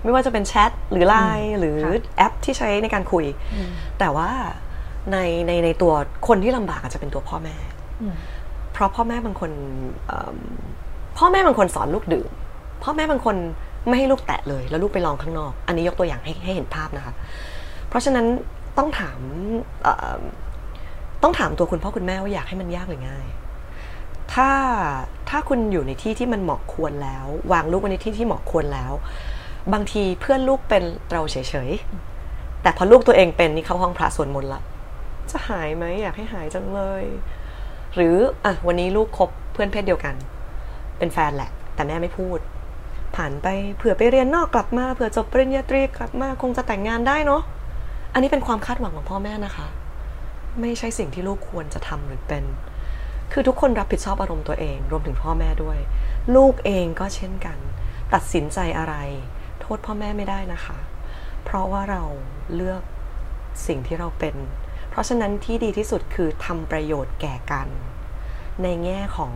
[0.03, 3.25] ไม่ว่าจะเป็นแชทหรือไลน์หรือค่ะแอปที่ใช้ในการคุย
[3.99, 4.31] แต่ว่า
[5.13, 5.93] ในในในตัว
[6.29, 7.57] คนที่ลำบากอาจจะเป็นตัวพ่อแม่
[8.03, 8.15] อืม
[8.73, 9.51] เพราะพ่อแม่บางคน
[10.07, 10.39] เอิ่ม
[11.19, 12.31] พ่อแม่บางคนสอนลูกดื่ม
[12.83, 13.37] พ่อแม่บางคน
[13.89, 17.15] ไม่ให้ลูกแตะเลย แล้วลูกไปลองข้างนอก อันนี้ยกตัวอย่างให้ให้เห็นภาพนะคะ
[17.89, 18.27] เพราะฉะนั้น
[18.79, 19.21] ต้องถาม
[21.23, 23.27] ต้องถามตัวคุณพ่อคุณแม่ว่าอยากให้มันยากหรือง่าย
[24.35, 24.51] ถ้า
[25.29, 28.93] ถ้าคุณอยู่ในที่ที่มันเหมาะควรแล้ว วางลูกไว้ในที่ที่เหมาะควรแล้ว
[29.73, 31.37] บางทีเพื่อนลูกเป็นเราเฉ
[31.69, 34.61] ยๆแต่พอลูกตัวเองเป็นนี่เข้าห้องพระสวดมนต์ละ
[35.31, 37.05] จะหายไหมอยากให้หายจังเลย
[37.97, 40.15] หรืออะวันนี้ลูกคบเพื่อนเพศเดียวกัน
[40.99, 42.39] เป็นแฟนแหละ แต่แม่ไม่พูด
[43.17, 43.47] ผ่านไป
[43.77, 47.43] เผื่อไปเรียนนอกกลับมาเผื่อจบปริญญาตรีกลับมาคงจะแต่งงานได้เนาะ
[48.13, 49.67] อันนี้เป็นความคาดหวังของพ่อแม่นะคะ
[50.61, 52.45] ไม่ใช่สิ่งที่ลูกควรจะทำหรือเป็น
[53.33, 55.79] คือทุกคนรับผิดชอบอารมณ์ตัวเอง รวมถึงพ่อแม่ด้วย
[56.37, 57.59] ลูกเองก็เช่นกัน
[58.15, 58.95] ตัดสินใจอะไร
[59.61, 60.79] โทษพ่อแม่ไม่ได้นะคะ
[61.45, 62.03] เพราะว่าเรา
[62.55, 62.83] เลือก
[63.67, 64.37] สิ่งที่เราเป็น
[64.91, 67.69] เพราะฉะนั้นที่ดีที่สุดคือทำประโยชน์แก่กัน
[68.63, 69.33] ในแง่ของ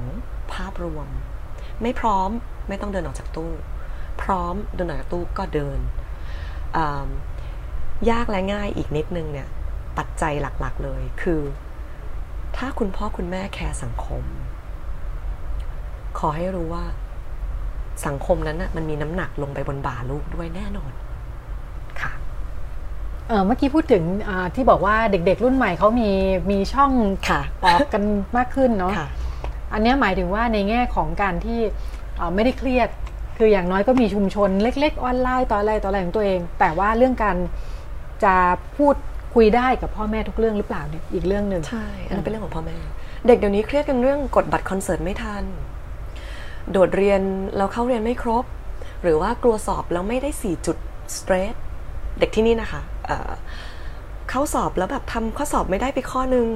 [0.53, 1.09] ภาพรวม
[1.83, 2.31] ไม่พร้อม
[2.69, 3.53] ไม่ต้องเดินออกจากตู้
[4.23, 5.79] พร้อมเดินออกจากตู้ก็เดิน
[6.77, 7.09] อ่า
[8.11, 9.49] ยากและง่ายอีกนิดนึงเนี่ย
[9.99, 11.41] ปัจจัยหลักๆเลยคือ
[12.57, 14.25] ถ้าคุณพ่อคุณแม่แคร์สังคม
[16.19, 16.85] ขอให้รู้ว่า
[18.07, 20.93] สังคมนั้นน่ะมันมีน้ำหนักลงไปบนบ่าลูกด้วยแน่นอน
[22.01, 22.13] ค่ะ
[23.29, 26.11] เออเมื่อกี้พูดถึงอ่าที่บอกว่าเด็กๆ รุ่นใหม่เขามี
[26.51, 26.93] มีช่อง
[27.29, 28.03] ค่ะออกกัน
[28.37, 29.09] มากขึ้นเนาะค่ะ
[29.73, 31.96] อันเนี้ยหมายถึงว่าในแง่ของการที่เอ่อ
[32.35, 32.89] ไม่ได้เครียด
[33.39, 37.37] คืออย่างน้อยก็มีชุมชนเล็ก ๆ ออนไลน์ต่ออะไรต่ออะไรของตัวเอง แต่ว่าเรื่องการ
[38.25, 38.35] จะ
[38.77, 38.95] พูด
[39.35, 42.77] คุยได้กับพ่อแม่ทุกเรื่องหรือเปล่าเนี่ยอีกเรื่องหนึ่งใช่อันนั้นเป็นเรื่องของพ่อแม่
[43.27, 45.45] เด็กเดี๋ยวนี้เครียดกันเรื่องกดบัตรคอนเสิร์ตไม่ทัน
[46.73, 47.21] โดดเรียน
[47.57, 48.45] แล้วเข้าเรียนไม่ครบ
[49.03, 50.77] หรือว่ากลัวสอบแล้วไม่ได้4จุด
[51.17, 51.55] สเตรท
[52.19, 53.31] เด็กที่นี่นะคะเอ่อ
[54.31, 56.47] เข้าสอบแล้วแบบทำข้อสอบไม่ได้ไปข้อนึง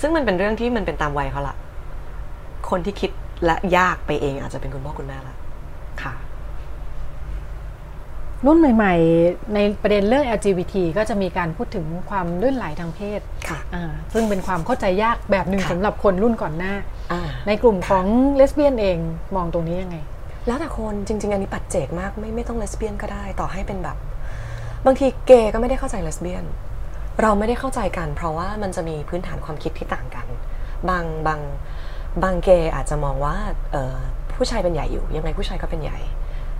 [0.00, 1.56] ซึ่งมันเป็นเรื่องที่มันเป็นตามวัยเขาละ
[2.70, 3.10] คนที่คิด
[3.44, 5.36] และยากไปเองอาจจะเป็นคุณพ่อคุณแม่ละ
[6.02, 6.14] ค่ะ
[8.46, 16.74] รุ่นใหม่ ๆ ในประเด็นเรื่อง LGBT ก็จะมีการพูดถึงความลื่นไหลทางเพศค่ะอ่าซึ่งเป็นความเข้าใจยากแบบหนึ่งค่ะสำหรับคนรุ่นก่อนหน้า
[17.12, 18.04] อ่าในกลุ่มของ
[18.36, 18.98] เลสเบี้ยนเอง
[19.36, 19.96] มองตรงนี้ยังไง
[20.46, 23.96] แล้วแต่คนจริง ๆ อันนี้ปัจเจกมากไม่ไม่ต้องเลสเบี้ยนก็ได้ ต่อให้เป็นแบบ
[24.86, 26.44] บางทีเกย์ก็ไม่ได้เข้าใจเลสเบี้ยน
[27.20, 30.26] เราไม่ได้เข้าใจกัน เพราะว่ามันจะมีพื้นฐานความคิดที่ต่างกัน
[30.88, 31.40] บางบาง
[32.22, 33.36] บางเกย์อาจจะมองว่า
[34.34, 35.98] ผู้ชายเป็นใหญ่อยู่ ยังไงผู้ชายก็เป็นใหญ่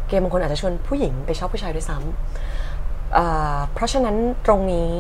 [0.09, 4.93] เกย์บางคนอาจจะชวนผู้หญิงไปชอบผู้ชายด้วยซ้ำเอ่อเพราะฉะนั้นตรงนี้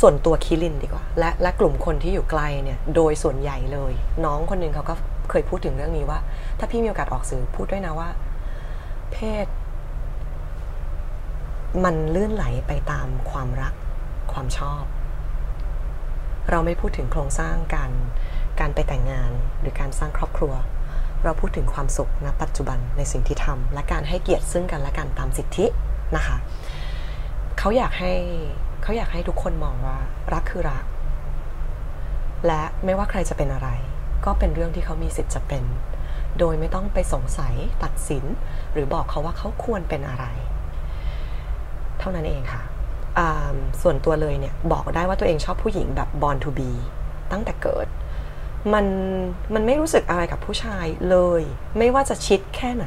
[0.00, 3.92] ส่วนตัวคิรินดีกว่า และและกลุ่มคนที่อยู่ไกลเนี่ยโดยส่วนใหญ่เลย
[4.24, 4.94] น้องคนหนึ่งเขาก็
[5.30, 6.18] เคยพูดถึงเรื่องนี้ว่า
[6.58, 8.08] ถ้าพี่มีโอกาสออกสื่อพูดด้วยนะว่า
[9.12, 9.46] เพศ
[11.84, 13.74] มันลื่นไหลไปตามความรัก
[14.32, 14.82] ความชอบ
[16.50, 17.90] เราไม่พูดถึงโครงสร้างการ
[18.60, 19.30] การไปแต่งงาน
[19.60, 20.52] หรือการสร้างครอบครัว
[21.24, 25.66] เราพูดถึงความสุขณปัจจุบันในสิ่งที่ทำและการให้เกียรติซึ่งกันและกันตามสิทธิ
[26.16, 26.36] นะคะ
[27.58, 28.12] เขาอยากให้
[28.82, 29.96] เขาอยากให้ทุกคนมองว่า
[30.32, 30.84] รักคือรัก
[32.46, 33.68] และไม่ว่าใครจะเป็นอะไร
[34.24, 35.64] ก็เป็นเรื่องที่เขามีสิทธิ์จะเป็น
[36.38, 38.24] โดยไม่ต้องไปสงสัยตัดสิน
[38.72, 40.24] หรือบอกเขาว่าเขาควรเป็นอะไร
[41.98, 42.62] เท่านั้นเองค่ะ
[43.82, 46.70] ส่วนตัวเลยเนี่ยบอกได้ว่าตัวเองชอบผู้หญิงแบบ born to be
[47.32, 47.86] ตั้งแต่เกิด
[48.72, 48.86] มัน
[49.54, 51.42] มันไม่รู้สึกอะไรกับผู้ชายเลย
[51.78, 52.86] ไม่ว่าจะชิดแค่ไหน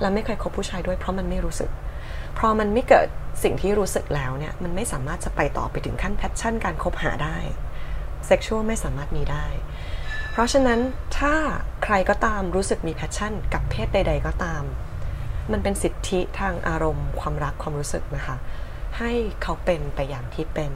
[0.00, 1.70] แล้วไม่เคยคบผู้ชายด้วยเพราะมันไม่รู้สึก
[2.34, 3.08] เพราะมันไม่เกิด
[3.42, 7.38] สิ่งที่รู้สึกแล้วเนี่ย มันไม่สามารถจะไปต่อไปถึงขั้น passion การคบหาได้
[8.26, 9.46] sexual ไม่สามารถมีได้
[10.32, 10.80] เพราะฉะนั้น
[11.18, 11.34] ถ้า
[11.84, 14.62] ใครก็ตามรู้สึกมี passion กับเพศใด ๆ ก็ตาม
[15.52, 18.36] มันเป็นสิทธิทางอารมณ์ความรักความรู้สึกนะคะ
[18.98, 19.10] ให้
[19.42, 20.72] เขาเป็นไปอย่างที่เป็น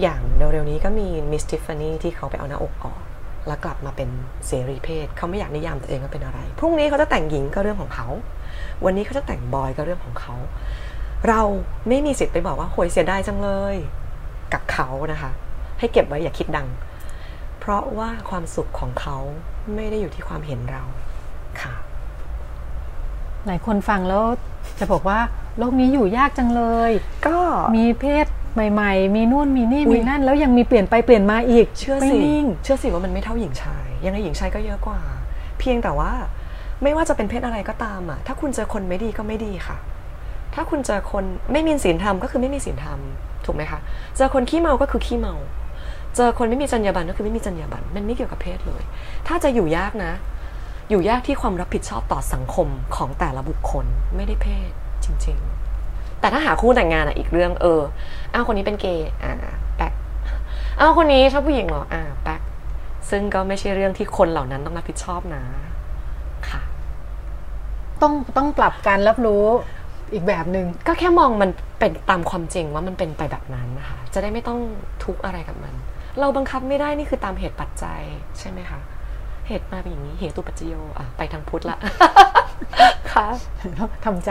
[0.00, 3.00] อย่างเร็วๆนี้ก็มีมิสทิฟฟานี่ที่เขาไปเอาหน้าอกออก
[3.46, 4.08] แล้วกลับมาเป็น
[4.46, 8.08] เสรีเพศ เขาไม่อยากนิยามตัวเองว่าเป็นอะไร พรุ่งนี้เขาจะแต่งหญิงก็เรื่องของเขา
[8.84, 10.34] วันนี้เขาจะแต่งบอยก็เรื่องของเขา
[11.28, 11.40] เรา
[11.88, 13.76] ไม่มีสิทธิ์ไปบอกว่าโหยเสียดายจังเลย
[14.52, 15.30] กับเขานะคะ
[15.78, 16.68] ให้เก็บไว้อย่าคิดดัง
[17.60, 19.16] เพราะว่าความสุขของเขา
[19.74, 20.82] ไม่ได้อยู่ที่ความเห็นเรา
[21.62, 21.74] ค่ะ
[23.46, 24.24] หลายคนฟังแล้ว
[24.78, 25.18] จะบอกว่า
[25.58, 26.90] โลกนี้อยู่ยากจังเลย
[27.26, 27.38] ก็
[27.76, 32.18] มีเพศใหม่ ๆ มีนู่นมีนี่มีนั่น แล้วยังมีเปลี่ยนไปเปลี่ยนมาอีกเชื่อสิ
[32.62, 35.00] เชื่อสิว่ามันไม่เท่าหญิงชาย ยังไงหญิงชายก็เยอะกว่า
[35.58, 36.12] เพียงแต่ว่า
[36.82, 39.76] ไม่ว่าจะเป็นเพศอะไรก็ตามอะถ้าคุณเจอคนไม่ดีก็ไม่ดีค่ะ
[40.54, 42.98] ถ้าคุณเจอคนไม่มีศีลธรรมก็คือไม่มีศีลธรรม
[43.44, 43.80] ถูกไหมคะ
[44.16, 45.34] เจอคนขี้เมาก็คือขี้เมา
[46.16, 48.82] เจอคนไม่มีจรรยาบรรณก็คือไม่มีจรรยาบรรณมันไม่เกี่ยวกับเพศเลย
[49.26, 50.12] ถ้าจะอยู่ยากนะ
[50.90, 53.86] อยู่ยากที่ความรับผิดชอบต่อสังคมของแต่ละบุคคล
[54.16, 54.70] ไม่ได้เพศ
[55.04, 55.38] จริง
[55.80, 57.80] ๆ แต่ถ้าหาคู่แต่งงานอะอีกเรื่องเออ
[58.32, 59.32] อ้าวคนนี้เป็นเกย์อ่า
[59.76, 59.92] แป๊ก
[60.80, 62.40] อ้าวคนนี้ชอบผู้หญิงเหรออ่าแป๊ก
[63.10, 65.42] ซึ่งก็ไม่ใช่เรื่องที่คนเหล่านั้นต้องรับผิดชอบนะ
[66.50, 66.60] ค่ะ
[68.02, 69.44] ต้องต้องปรับการรับรู้
[70.12, 74.58] อีกแบบหนึง่งก็แค่มองมันเป็นตามความจริงว่ามันเป็นไปแบบนั้นนะคะจะได้ไม่ต้อง
[75.04, 75.74] ทุกข์อะไรกับมัน
[76.20, 78.00] เราบังคับไม่ได้นี่คือตามเหตุปัจจัย
[78.38, 78.80] ใช่ไหมคะ
[79.48, 81.78] เหตุมาเป็นอย่างนี้เหตุตุปัจจโยอะไปทางพุทธละ
[83.12, 83.26] ค่ะ
[84.06, 84.30] ทำใจ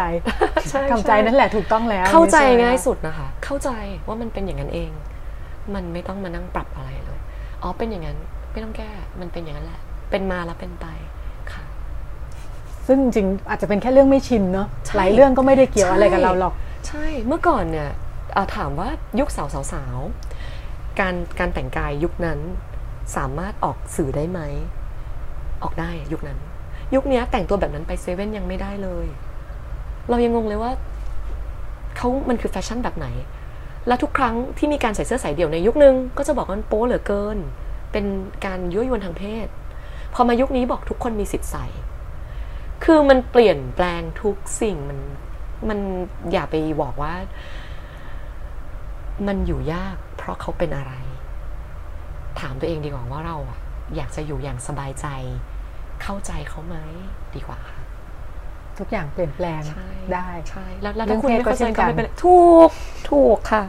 [0.92, 3.70] ทำใจนั่นแหละถูกต้องแล้ว เข้าใจง่ายสุดนะคะ เข้าใจ
[4.08, 4.92] ว่ามันเป็นอย่างนั้นเอง
[5.74, 7.20] มันไม่ต้องมานั่งปรับอะไรเลย
[7.62, 8.18] อ๋อเป็นอย่างนั้น
[8.52, 8.90] ไม่ต้องแก้
[9.20, 10.86] มันเป็นอย่างนั้นแหละ เป็นมาแล้วเป็นไป
[11.52, 11.64] ค่ะ
[12.88, 16.54] ซึ่งจริงอาจจะเป็นแค่เรื่องไม่ชินเนาะหลายเรื่องก็ไม่ได้เกี่ยวอะไรกับเราหรอก
[16.88, 17.90] ใช่เมื่อก่อนเนี่ย
[18.56, 18.90] ถามว่า
[19.20, 19.98] ยุคสาวสาว
[21.00, 22.40] การการแต่งกายยุคนั้น
[23.18, 24.42] สามารถออกสื่อได้ไหม
[25.64, 26.38] ออกได้ยุคนั้น
[26.96, 29.08] ยุคนี้แต่งตัวแบบนั้นไปเซเว่นยังไม่ได้เลย
[30.10, 30.72] เรายังงงเลยว่า
[31.98, 33.08] เขามันคือแฟชั่นแบบไหน
[33.88, 37.38] และทุกครั้งที่มีการใส่เสื้อสายเดี่ยวในยุคนึง ก็จะบอกว่านโป๊เหลือเกิน
[37.92, 38.06] เป็น
[38.46, 39.48] การยั่วยวนทางเพศ
[40.14, 41.66] พอมายุคนี้บอกทุกคนมีสิทธิ์ใส่
[42.84, 45.00] คือมันเปลี่ยนแปลงทุกสิ่งมัน
[45.70, 45.80] มัน
[46.32, 47.14] อย่าไปบอกว่า
[49.28, 50.94] มันอยู่ยากเพราะเขาเป็นอะไร
[52.40, 53.60] ถามตัวเองดีกว่าว่าเราอะ
[53.96, 55.08] อยากจะอยู่อย่างสบายใจ
[56.04, 56.76] เข้าใจเขาไหม
[57.36, 57.80] ดีกว่าค่ะ
[58.80, 59.62] ทุกอย่างเปลี่ยนแปลง
[60.14, 62.70] ได้ใช่แล้วถ้าคุณไม่เข้าใจก็ไม่เป็นถูก
[63.10, 63.64] ถูกค่ะ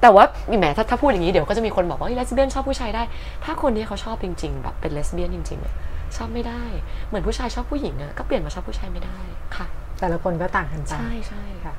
[0.00, 0.24] แต่ว่า
[0.58, 3.02] แหมถ้าถ้าพูดอย่างนี้เดี๋ยวก็จะมีคนบอกว่าเลสเบี้ยนชอบผู้ชายได้
[3.44, 6.62] ถ้าคนที่เขาชอบจริง ๆ แบบเป็นเลสเบี้ยนจริงๆชอบไม่ได้
[7.08, 9.18] เหมือนผู้ชายชอบผู้หญิงอะก็เปลี่ยนมาชอบผู้ชายไม่ได้
[9.56, 9.66] ค่ะ
[10.00, 11.74] แต่ละคนก็ต่างกันไปใช่ใช่ค่ะ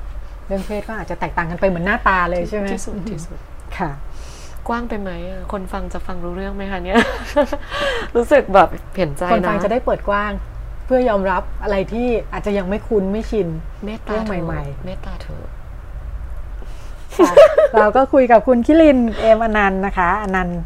[0.46, 3.38] เรื่องเพศก็อาจจะแตกต่างกันไปเหมือนหน้าตาเลยใช่ไหมที่สุดที่สุด
[3.78, 3.90] ค่ะ
[4.68, 5.10] กว้างไปไหม
[5.52, 6.98] คนฟังจะฟังรู้เรื่องไหมคะเนี่ย
[8.16, 10.32] รู้สึกแบบเปลี่ยนใจนะ คนฟังจะได้เปิดกว้าง
[10.84, 13.48] เพื่อยอมรับอะไรที่อาจจะยังไม่คุ้นไม่ชิน
[13.84, 15.42] เมตตาใหม่ๆเมตตาเธอ
[17.78, 20.60] เราก็คุยกับคุณคิรินเอมอนันต์นะคะอนันต์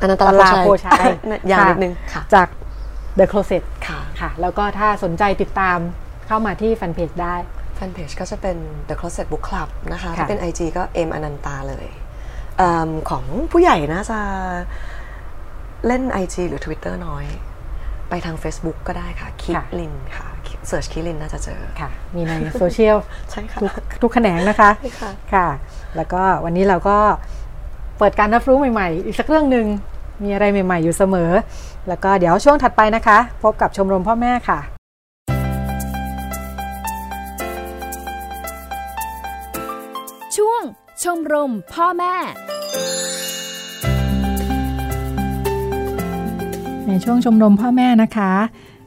[0.00, 1.04] อนันตลาโพชัย
[1.48, 2.48] อย่างนิดนึงค่ะ จาก
[3.18, 5.78] The Closet ค่ะค่ะ แล้วก็ถ้าสนใจติดตาม
[6.26, 7.36] เข้ามาที่แฟนเพจได้
[7.76, 8.56] แฟนเพจก็จะเป็น
[8.88, 11.86] The Closet Book Club นะคะ ถ้าเป็น IG ก็เอมอนันตาเลย
[12.60, 12.62] อ
[13.10, 14.18] ของผู้ใหญ่น่าจะ
[15.86, 17.24] เล่น IG หรือ Twitter น้อย
[18.08, 20.26] ไปทาง Facebook ก็ได้ค่ะ คิลินค่ะ
[20.68, 22.96] เสิร์ชคิลินน่าจะเจอค่ะ มีในโซเชียล
[23.30, 23.70] ใช่ค่ะทุก
[24.02, 25.48] ทุกแขนงนะคะค่ะค่ะ
[25.96, 26.96] แล้วก็วันนี้เราก็
[27.98, 29.66] เปิดการรับรู้ใหม่ๆ อีกสักเรื่องหนึ่ง
[30.22, 31.30] มีอะไรใหม่ๆ อยู่เสมอ
[31.88, 34.75] แล้วก็เดี๋ยวช่วงถัดไปนะคะ พบกับชมรมพ่อแม่ค่ะ
[41.02, 42.14] ชมรมพ่อแม่
[46.86, 48.32] ในช่วงชมรมพ่อแม่นะคะ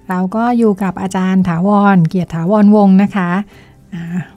[0.10, 3.30] เราก็อยู่กับอาจารย์ถาวร เกียรติถาวรวงนะคะ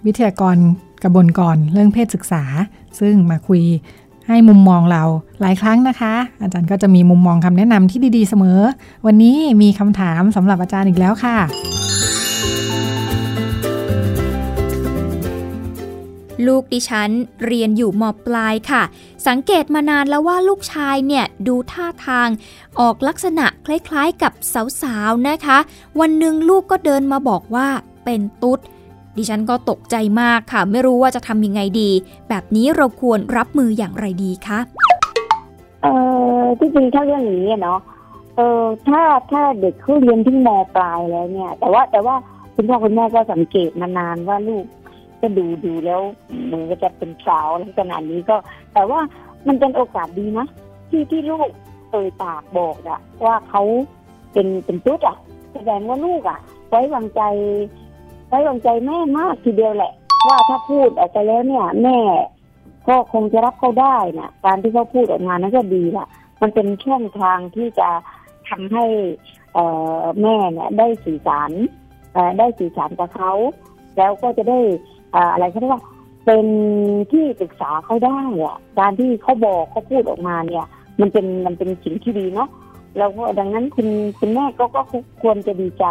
[0.05, 0.57] วิทยากร
[1.03, 2.45] กระบวนก่อนเรื่องเพศศึกษา
[3.01, 3.63] ซึ่งมาคุย
[4.29, 5.03] ให้มุมมองเรา
[5.41, 8.61] หลายครั้งนะคะ อาจารย์ก็จะมีมุมมองคำแนะนำที่ดีๆเสมอ
[9.07, 11.37] วันนี้มีคำถามสำหรับอาจารย์อีกแล้วค่ะ
[16.47, 17.11] ลูกดิฉัน
[17.45, 18.83] เรียนอยู่มปลายค่ะ
[19.29, 22.29] สังเกตมานานแล้วว่าลูกชายเนี่ยดูท่าทาง
[22.81, 24.33] ออกลักษณะคล้ายๆกับ
[24.83, 25.59] สาวๆนะคะ
[26.01, 27.69] วันหนึ่งลูกก็เดินมาบอกว่า
[28.05, 28.59] เป็นตุ๊ด
[29.17, 31.91] ดิฉันก็ตกใจมากค่ะ ไม่รู้ว่าจะทำยังไงดี
[32.29, 34.59] แบบนี้เราควรรับมืออย่างไรดีคะ
[35.83, 35.87] เอ
[36.43, 37.79] อที่จริงถ้าเรื่องนี้เนาะ
[38.37, 39.03] เออถ้า
[39.33, 42.15] ถ้าเด็กเขาเรียนที่มปลายแล้วเนี่ย แต่ว่าแต่ว่า
[42.55, 44.65] คุณพ่อคุณแม่ก็สังเกตมานานว่าลูก
[45.23, 46.01] ก็ดูดูแล้ว
[46.47, 48.37] เหมือนกับจะเป็นสาวลักษณะนี้ก็
[48.75, 49.01] แต่ว่า
[49.47, 50.47] มันเป็นโอกาสดีนะ
[50.91, 51.49] ที่ที่ลูก
[51.91, 53.63] เอ่ยปากบอกอะว่าเขา
[54.33, 55.17] เป็นเป็นตุ๊ดอะ
[55.55, 57.23] แสดงว่าลูกอะไว้วางใจ
[58.29, 59.93] ไว้วางใจแม่มากทีเดียวแหละ
[60.29, 61.99] ว่าถ้าพูดออกไปแล้วเนี่ย แม่
[62.89, 66.07] ก็คงจะรับเขาได้นะการที่เขาพูดออกมานั้นก็ดีละ
[66.41, 67.89] มันเป็นช่องทางที่จะ
[68.49, 68.85] ทำให้
[69.55, 69.65] เอ่
[70.01, 71.51] อแม่เนี่ยได้สื่อสาร
[72.39, 73.33] ได้สื่อสารกับเขา
[73.97, 74.61] แล้วก็จะได้
[75.15, 75.83] อะไรเขาเรียกว่า
[76.27, 76.47] เป็น
[77.13, 80.67] ที่ปรึกษาเขาได้อะการที่เขาบอกเขาพูดออกมาเนี่ย
[81.01, 82.49] มันเป็นมันเป็นสิ่งที่ดีเนาะ
[82.99, 83.89] แล้วก็ดังนั้นคุณ
[84.19, 84.83] คุณแม่ก็ก็
[85.23, 85.85] ควรจะดีใจ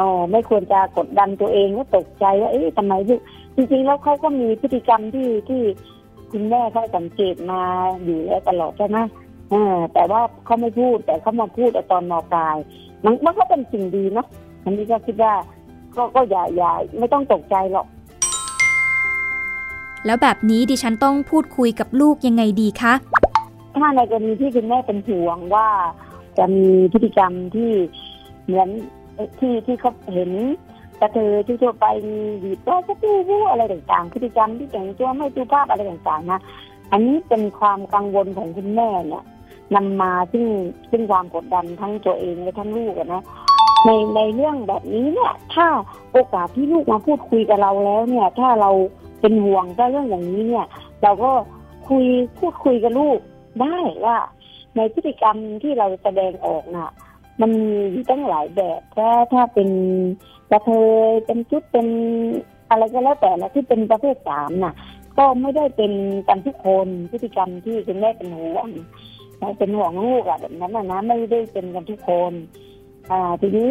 [0.00, 3.20] อ๋อไม่ควรจะกดดันตัวเองว่าตกใจว่าเอ๊ะทำไมลูก
[3.56, 5.62] จริงๆแล้วเขาก็มีพฤติกรรมที่ที่
[6.32, 7.62] คุณแม่เขาสังเกตมา
[8.04, 8.98] อยู่แล้วตลอดใช่ไหม
[9.50, 12.56] เออแต่ว่าเขาไม่พูดแต่เขามาพูดตอนมปลาย
[13.04, 14.26] มันมันก็เป็นสิ่งดีเนาะ
[14.64, 15.34] อันนี้ก็คิดว่า
[15.96, 17.86] ก็ก็อย่าอย่าไม่ต้องตกใจหรอก
[20.06, 22.94] แล้วแบบนี้ดิฉันต้องพูดคุยกับลูกยังไงดีคะ
[23.76, 25.68] ถ้าในกรณีที่คุณแม่เป็นห่วงว่า
[26.38, 27.72] จะมีพฤติกรรมที่
[28.44, 28.68] เหมือน
[29.38, 30.30] ที่ที่เขาเห็น
[31.00, 36.40] กระเทยทั่วไปมีบีบแตรกระตู้วู้อะไรต่างๆพฤติกรรมที่แต่งตัวไม่สุภาพอะไรต่างๆนะ
[36.92, 39.24] อันนี้เป็นความกังวลของคุณแม่เนี่ย
[39.74, 40.46] นำมาซึ่ง
[40.90, 43.22] ซึ่งความกดดันทั้งตัวเองและทั้งลูกนะ
[43.86, 45.66] ในในเรื่องแบบนี้เนี่ย ถ้า
[46.12, 48.70] โอกาสที่ลูกมาพูดคุยกับเราแล้วเนี่ย ถ้าเรา
[49.20, 50.66] เป็นห่วงถ้เรื่องอย่างนี้เนี่ย
[51.02, 51.30] เราก็
[51.88, 52.04] คุย
[52.38, 53.18] พูดคุยกับลูก
[53.60, 54.18] ได้ว่า
[54.76, 56.92] ในพฤติกรรมที่เราแสดงออกน่ะ
[57.40, 57.50] มัน
[57.94, 59.68] มีตั้งหลายแบบถ้าถ้าเป็น
[60.50, 60.70] กระเท
[61.08, 61.86] ยเป็นชุดเป็น
[62.70, 64.74] อะไรก็แล้วแต่ละที่เป็นประเภทสามน่ะ
[65.18, 65.92] ก็ไม่ได้เป็น
[66.28, 68.68] กันทุกคนพฤติกรรมที่คุณแม่เป็นห่วง
[69.58, 72.32] เป็นห่วงลูกอะแบบนั้นนะนะไม่ได้เป็นกันทุกคน
[73.10, 73.70] อ่าทีนี้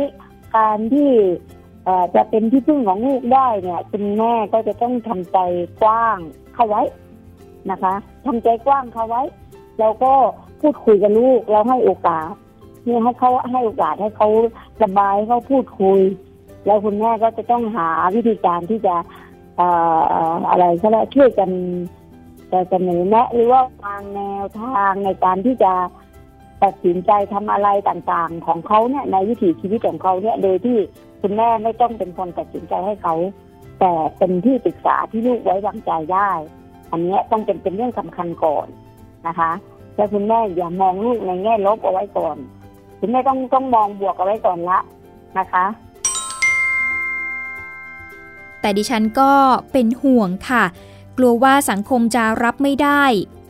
[0.55, 1.09] การที่
[2.15, 5.37] จะเป็นที่พึ่งของลูกได้เนี่ยคุณแม่ก็จะต้องทำใจ
[5.81, 6.17] กว้าง
[6.53, 6.81] เข้าไว้
[7.71, 7.93] นะคะ
[8.25, 9.21] ทำใจกว้างเข้าไว้
[9.79, 10.11] แล้วก็
[10.61, 12.27] พูดคุยกับลูกแล้วให้โอกาส
[12.85, 14.29] เนี่ยให้เขาให้โอกาสให้เขา
[14.83, 15.99] ระบายให้เขาพูดคุย
[16.65, 18.95] แล้วคุณแม่ก็จะต้องหาวิธีการที่จะ
[19.57, 19.67] เอ่
[20.31, 21.49] ออะไรก็แล้วช่วยกัน
[22.51, 25.73] จะเสนอแนะหรือว่าวางแนวทางในการที่จะ
[26.63, 30.77] ตัดสินใจทำอะไรต่างๆ ของเขาเนี่ยในวิถีชีวิตของเขาเนี่ยโดยที่
[31.21, 33.15] คุณแม่ไม่ต้องเป็นคนตัดสินใจให้เขา
[33.79, 36.31] แต่เป็นที่ปรึกษาที่ลูกไว้วางใจได้
[36.91, 38.67] อันนี้ต้องเป็นเป็นเรื่องสำคัญก่อน
[39.27, 39.51] นะคะ
[39.95, 42.37] แต่คุณแม่อย่ามองลูกในแง่ลบเอาไว้ก่อน
[42.99, 44.79] คุณแม่ต้องต้องมองบวกเอาไว้ก่อนละ
[45.39, 45.65] นะคะ
[48.61, 49.31] แต่ดิฉันก็
[49.71, 50.63] เป็นห่วงค่ะ
[51.17, 53.03] กลัวว่าสังคมจะรับไม่ได้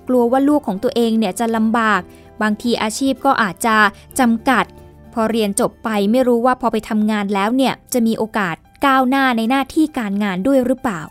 [0.08, 2.02] กลัวว่าลูกของตัวเองเนี่ยจะลำบาก
[2.42, 3.76] บางทีอาชีพก็อาจจะ
[4.20, 4.66] จำกัด
[5.14, 8.56] พอเรียนจบไปไม่รู้ว่าพอไปทำงานแล้วเนี่ย จะมีโอกาส
[8.86, 11.02] ก้าวหน้าในหน้าที่การงานด้วยหรือเปล่า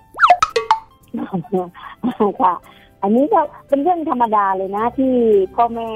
[2.40, 2.54] ค่ะ
[3.02, 5.14] อันนี้ก็เป็นเรื่องธรรมดาเลยนะที่
[5.54, 5.90] พ่อแม่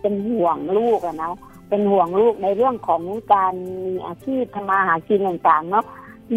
[0.00, 1.32] เป็นห่วงลูกอะนะ
[1.68, 3.02] เป็นห่วงลูกในเรื่องของ
[3.34, 3.54] การ
[3.86, 5.84] มีอาชีพทำมาหากินต่างๆเนาะ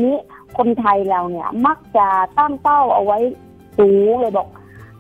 [0.06, 0.16] นี้
[0.58, 2.08] คนไทยเราเนี่ยมักจะ
[2.38, 3.20] ตั้งเป้าเอาไว้
[3.78, 4.48] สูงเลยบอก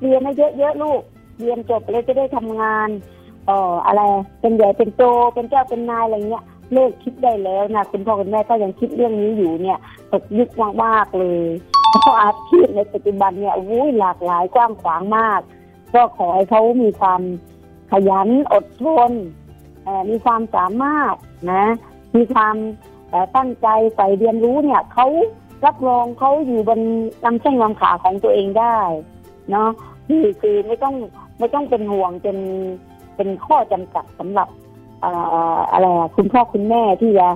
[0.01, 1.01] เรียนให้เยอะๆลูก
[1.39, 2.89] เรียนจบแล้วจะได้ทำงาน
[3.47, 4.01] เอ่ออะไร
[4.41, 9.79] เป็นใหญ่เป็นโตเป็นเจ้าเป็นนายอะไรเงี้ยเลิกคิดได้แล้วนะคุณพ่อคุณแม่ก็ยังคิดเรื่องนี้อยู่เนี่ย
[10.11, 10.49] ตกยุค
[10.83, 11.43] มากๆเลย
[12.01, 15.41] เพราะอาชีพในปัจจุบันเนี่ยวุ้ยหลากหลายกว้างขวางมาก
[15.93, 17.21] ก็ขอให้เขามีความ
[17.91, 19.11] ขยันอดทน
[20.09, 21.15] มีความสามารถ
[21.51, 21.65] นะ
[22.15, 22.55] มีความ
[23.35, 25.07] ตั้งใจใฝ่เรียนรู้เนี่ยเขา
[25.65, 26.79] รับรองเขาอยู่บน
[27.25, 28.77] ลำแข้งลำขาของตัวเองได้
[29.51, 29.69] เนาะ
[30.07, 30.95] คือคือไม่ต้อง
[31.39, 32.37] ไม่ต้องเป็นห่วงจน
[33.15, 34.47] เป็นข้อจำกัดสำหรับ
[35.71, 35.85] อะไร
[36.15, 37.27] คุณพ่อคุณแม่ที่จะ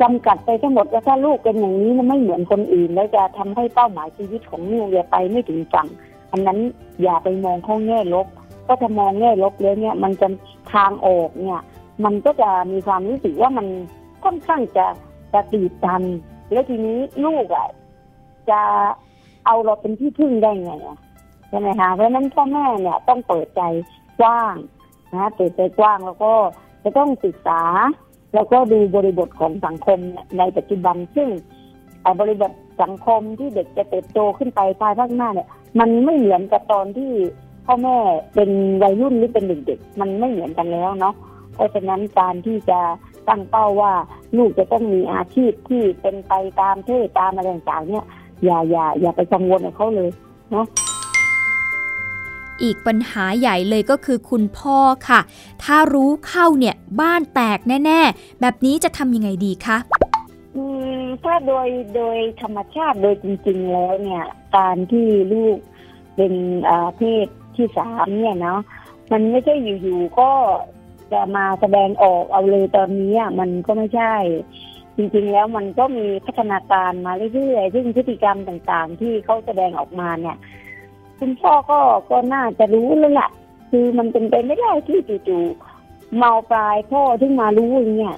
[0.00, 5.86] จำกัดไปทั้งหมดว่าถ้าลูกเป็นอย่างนี้มันไม่เหมือนคนอื่น แล้วจะทำให้เป้าหมายชีวิตของลูกจะไปไม่ถึงฝั่ง
[6.32, 6.58] อันนั้น
[7.02, 8.26] อย่าไปมองข้อแง่ลบ
[8.66, 10.28] ก็ถ้ามองแง่ลบแล้วเนี่ย มันจะ
[10.72, 11.60] ทางออกเนี่ย
[12.04, 13.66] มันก็จะมีความรู้สึกว่ามัน
[14.24, 14.86] ค่อนข้างจะ
[15.32, 16.02] จะตีดตัน
[16.52, 17.68] แล้วทีนี้ลูกอะ
[18.50, 18.60] จะ
[19.46, 20.98] เอาเราเป็นที่พึ่งได้ไงอะ
[21.52, 23.62] ช่ไหมคะเพราะนั้นพ่อแม่เนี่ยต้องเปิดใจ
[24.20, 24.54] กว้าง
[25.14, 26.32] นะเปิดใจกว้างแล้วก็
[26.84, 27.62] จะต้องศึกษา
[28.34, 29.98] แล้วก็ดูบริบทของสังคม
[30.38, 31.28] ในปัจจุบันซึ่ง
[32.20, 32.50] บริบท
[32.82, 35.48] สังคมที่เด็กจะเติบโตขึ้นไปภายภาคหน้าเนี่ย
[35.80, 37.12] มันไม่เหมือนกับตอนที่
[37.66, 37.96] พ่อแม่
[38.34, 38.50] เป็น
[38.82, 41.14] วัยรุ่นหรือเป็นเด็กๆมันไม่เหมือนกันแล้วเนาะ
[41.54, 42.80] เพราะฉะนั้นการที่จะ
[43.28, 43.92] ตั้งเป้าว่า
[44.36, 48.06] ลูกจะต้องมีอาชีพที่เป็นไปตามเทศตามอะไรต่างๆเนี่ย
[48.44, 50.10] อย่าอย่าอย่าไปกังวลกับเขาเลย
[50.52, 50.66] เนาะ
[52.62, 55.20] อีกปัญหาใหญ่เลยก็คือคุณพ่อค่ะ
[55.64, 59.78] ถ้ารู้เข้าเนี่ยบ้านแตกแน่ ๆ แบบนี้จะทำยังไงดีคะ
[61.24, 64.24] ถ้าโดยโดยธรรมชาติโดยจริง ๆ แล้วเนี่ย
[64.56, 65.58] การที่ลูก
[66.16, 66.34] เป็น
[66.96, 68.60] เพศที่สามเนี่ยเนาะ
[69.12, 70.30] มันไม่ใช่อยู่ๆก็
[71.12, 74.14] จะมาแสดงออกเอาเลยตอนนี้มันก็ไม่ใช่
[74.96, 80.36] จริงๆแล้วมันก็มีพัฒนาการมาเรื่อยๆซึ่งพฤติกรรมต่างๆ ที่เขาแสดงออกมาเนี่ย
[81.24, 83.30] คุณพ่อก็ก็น่าจะรู้เลยแหละ
[83.70, 84.98] คือมันเป็นไปไม่ได้ที่
[85.28, 88.16] จู่ๆเมาปลายพ่อถึงมารู้อย่างเงี้ย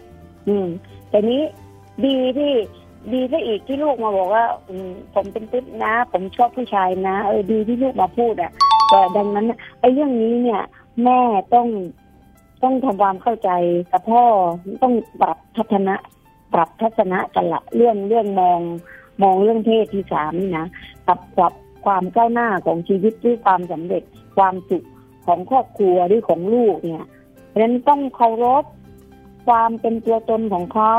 [0.48, 0.66] อืม
[1.08, 1.42] แต่นี้
[2.04, 2.52] ดีที่
[3.12, 4.44] ดีซะอีกที่ลูกมาบอกว่า
[5.14, 8.52] ผมเป็นติ๊บนะ ผมชอบผู้ชายนะเออดีที่ลูกมาพูดอะ
[8.90, 9.46] แต่ดังนั้น
[9.80, 10.62] ไอ้เรื่องนี้เนี่ย
[11.04, 11.20] แม่
[11.54, 11.68] ต้อง
[12.62, 13.50] ต้องทำความเข้าใจ
[13.92, 14.24] กับพ่อ
[14.82, 15.94] ต้องปรับทัศนะ
[16.54, 18.60] ปรับทัศนะกันละเรื่องเรื่องมอง
[19.22, 20.66] มองเรื่องเพศที่สามนี่นะ
[21.06, 21.52] ปรับปรับ
[21.84, 24.02] ความก้าวหน้าของชีวิตด้วยความสำเร็จ
[24.36, 24.86] ความสุข
[25.26, 27.06] ของครอบครัวหรือของลูกเนี่ย
[27.48, 28.64] เพราะฉะนั้นต้องเคารพ
[29.46, 30.96] ความเป็นตัวตนของเขา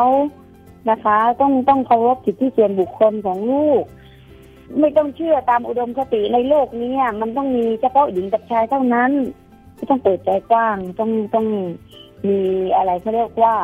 [0.89, 3.83] นะคะ ต้องต้องเคารพสิทธิส่วนบุคคลของลูก
[4.79, 9.11] ไม่ต้องเชื่อตามอุดมคติในโลกนี้มันต้องมีเฉพาะหญิงกับชายเท่านั้น
[9.89, 11.47] ต้องเปิดใจกว้างต้องต้อง
[12.27, 12.39] มี
[12.75, 13.55] อะไรเขาเรียกว่า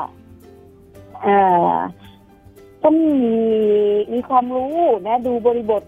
[1.22, 1.76] เอ่อ
[2.84, 3.36] ต้องมี
[4.14, 4.76] มีความรู้
[5.08, 5.84] นะ ดูบริบท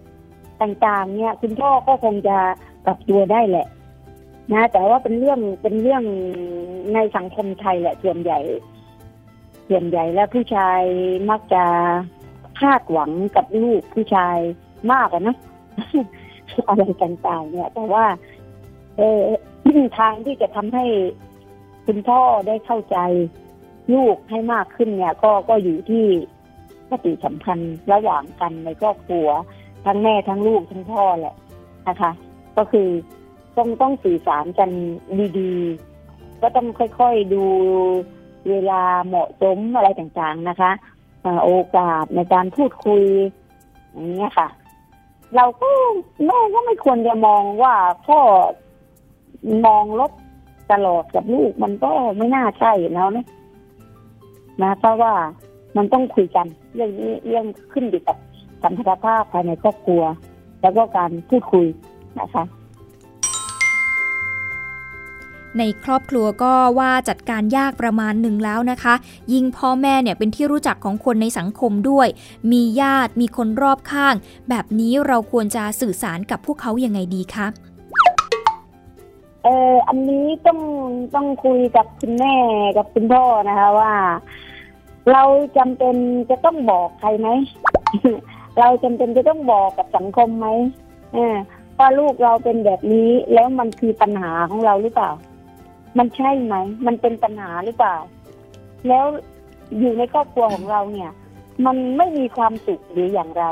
[0.62, 2.38] ต่างๆ เนี่ย คุณพ่อก็คงจะ
[2.86, 3.68] ปรับตัวได้แหละ
[4.54, 6.04] นะ แต่ว่าเป็นเรื่องเป็นเรื่อง
[6.94, 8.40] ในสังคมไทยแหละส่วนใหญ่
[9.70, 10.82] ส่วนใหญ่แล้วผู้ชาย
[11.30, 11.64] มักจะ
[12.60, 14.38] คาดหวังกับลูกผู้ชาย
[14.92, 15.36] มากนะ
[16.68, 18.06] อะไรต่างๆเนี่ย แต่ว่า
[18.98, 19.20] เออ
[19.98, 20.86] ทางที่จะทำให้
[21.86, 22.98] คุณพ่อได้เข้าใจ
[23.94, 26.06] ลูกให้มากขึ้นเนี่ย ก็ก็อยู่ที่
[26.90, 29.28] ปฏิสัมพันธ์ระหว่างกันในครอบครัว
[29.86, 31.36] ทั้งแม่ทั้งลูกทั้งพ่อแหละ
[31.88, 32.12] นะคะ
[32.58, 32.90] ก็คือ
[33.58, 34.70] ต้องต้องสื่อสารกัน
[35.40, 36.68] ดีๆ ก็ต้อง
[37.00, 37.46] ค่อยๆดู
[38.50, 40.72] เวลาเหมาะสมอะไรต่างๆนะคะ
[41.46, 43.04] โอกาสในการพูดคุย
[43.92, 44.48] อย่างนี้ค่ะ
[45.36, 45.70] เราก็
[46.26, 47.76] แม่ก็ไม่ควรจะมองว่า
[48.08, 48.20] พ่อ
[49.66, 50.12] มองลบ
[50.72, 53.26] ตลอดกับลูกมันก็ไม่น่าใช่แล้วนะ
[54.62, 55.14] นะเพราะว่า
[55.78, 58.18] มันต้องคุยกัน เรื่องนี้เรื่องขึ้นอยู่กับ
[58.64, 60.04] สัมพันธภาพภายในครอบครัว
[60.62, 61.66] แล้วก็การพูดคุย
[62.20, 62.44] นะคะ
[65.60, 68.94] ในครอบครัวก็ว่าจัดการยากประมาณหนึ่งแล้วนะคะ
[69.34, 72.08] ยิ่งพ่อแม่เนี่ยเป็นที่รู้จักของคนในสังคมด้วย
[72.52, 74.16] มีญาติมีคนรอบข้าง
[74.50, 77.48] แบบนี้เราควรจะสื่อสารกับพวกเขายังไงดีคะ
[79.44, 80.60] เอออันนี้ต้อง
[81.16, 82.36] ต้องคุยกับคุณแม่
[82.78, 83.94] กับคุณพ่อนะคะว่า
[85.12, 85.24] เรา
[85.58, 85.96] จำเป็น
[86.30, 87.28] จะต้องบอกใครไหม
[88.60, 90.48] เราจำเป็นจะต้องบอกกับสังคมไหม
[91.80, 95.12] ว่าลูกเราเป็นแบบนี้แล้วมันคือปัญหาของเราหรือเปล่า
[95.98, 97.96] มันใช่ไหม มันเป็นปัญหาหรือเปล่า
[98.88, 99.06] แล้ว
[99.80, 101.12] อยู่ในครอบครัวของเราเนี่ย
[101.66, 103.46] มันไม่มีความสุขหรืออย่างไร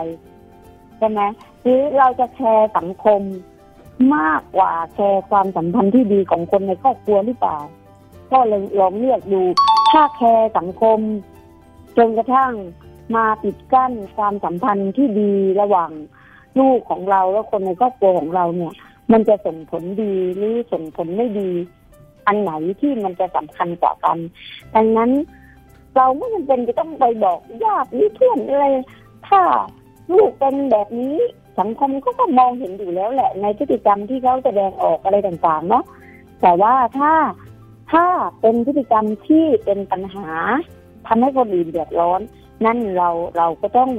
[0.98, 1.22] ใช่ไหม
[1.62, 3.22] หรือเราจะ care สังคม
[4.16, 7.58] มากกว่า care ความสัมพันธ์ที่ดีของคนในครอบครัวหรือเปล่า
[8.32, 9.44] ก็เลยลองเลือกดู
[9.92, 11.00] ถ้า care สังคม
[11.98, 12.54] จนกระทั่ง
[13.16, 15.32] มาปิดกั้นความสัมพันธ์ที่ดี
[15.62, 15.92] ระหว่าง
[16.60, 18.74] ลูกของเราและคนในครอบครัวของเราเนี่ย
[19.12, 21.50] มันจะส่งผลดีหรือส่งผลไม่ดี
[22.28, 22.52] อันไหน
[22.82, 24.18] ที่มันจะสำคัญกว่ากัน
[24.76, 25.12] ดังนั้น
[25.96, 28.66] เราไม่จำเป็นจะต้องไปบอกญาติหรือเพื่อนอะไร
[29.28, 29.42] ถ้า
[30.14, 31.18] ลูกเป็นแบบนี้
[31.60, 35.84] สังคมก็ก็มองเห็นอยู่แล้วแหละ ในพฤติกรรมที่เขาแสดงออกอะไรต่างๆเนาะ
[36.42, 37.14] แต่ว่าถ้า
[37.92, 38.06] ถ้า
[38.42, 40.28] เป็นพฤติกรรมที่เป็นปัญหา
[41.08, 42.22] ทำให้คนอื่นเดือดร้อน
[42.66, 43.92] นั่นเราเราก็ต้อง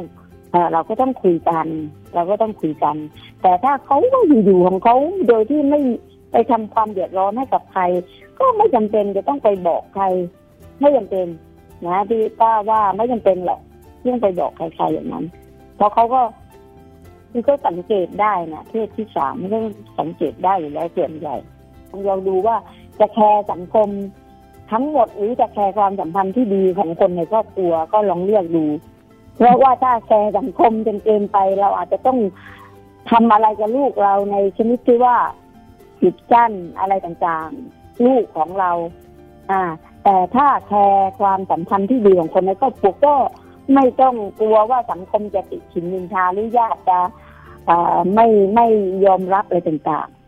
[0.72, 1.66] เราก็ต้องคุยกัน
[2.14, 2.96] เราก็ต้องคุยกัน
[3.42, 3.96] แต่ถ้าเขา
[4.44, 4.96] อยู่ของเขา
[5.28, 5.80] โดยที่ไม่
[6.32, 7.82] ไปทำความเดือดร้อนให้กับใคร
[8.38, 10.04] ก็ไม่จำเป็นจะต้องไปบอกใคร
[10.80, 11.26] ไม่จำเป็น
[11.86, 13.60] นะที่ป้าว่าไม่จำเป็นหรอก
[14.02, 15.24] เรื่องไปบอกใครๆอย่างนั้น
[15.76, 16.22] เพราะเขาก็
[17.30, 19.58] คือก็สังเกตได้นะเพศที่สามก็
[20.00, 21.36] สังเกตได้อยู่แล้วส่วนใหญ่
[22.06, 22.56] เราดูว่า
[22.98, 23.88] จะ care สังคม
[24.72, 28.64] ทั้งหมดหรือจะ care ความสัมพันธ์ที่ดีของคนในครอบครัวก็ลองเลือกดู
[29.36, 32.18] เพราะว่าถ้าแคร์สังคมจนเกินไป เราอาจจะต้อง
[33.10, 35.16] ทำอะไรกับลูกเราในชนิดที่ว่า
[36.00, 38.70] ปิดกั้นอะไรต่างๆ ลูกของเรา
[39.50, 39.62] อ่า
[40.04, 43.14] แต่ถ้าแคร์ความสัมพันธ์ที่ดีของคนในครอบครัวก็
[43.74, 46.98] ไม่ต้องกลัวว่าสังคมจะติดฉินนินทาหรือญาติจะ
[48.14, 48.66] ไม่ไม่
[49.04, 50.21] ยอมรับอะไรต่างๆ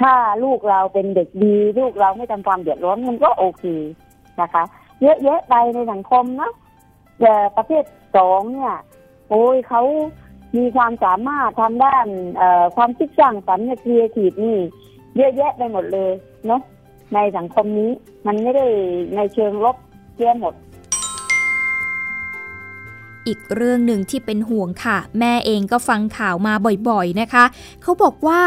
[0.00, 3.64] ถ้าลูกเราเป็นเด็กดี ลูกเราไม่ทำความเดือดร้อนมันก็โอเค
[4.40, 4.64] นะคะ
[5.02, 6.50] เยอะแยะไปในสังคมนะ
[7.20, 7.84] แต่ประเภท
[8.16, 8.74] สองเนี่ย
[9.30, 9.82] โอ้ยเขา
[10.56, 12.06] มีความสามารถทำด้าน
[12.76, 14.58] ความคิดสร้างสรรค์ครีเอทีฟนี่
[15.16, 16.12] เยอะแยะไปหมดเลย
[16.46, 16.62] เนาะ
[17.14, 17.90] ในสังคมนี้
[18.26, 18.66] มันไม่ได้
[19.16, 19.76] ในเชิงลบ
[20.18, 20.54] เยอะหมด
[23.26, 26.54] อีกเรื่องหนึ่งที่เป็นห่วงค่ะ แม่เองก็ฟังข่าวมา
[26.88, 27.44] บ่อยๆนะคะ
[27.82, 28.40] เขาบอกว่า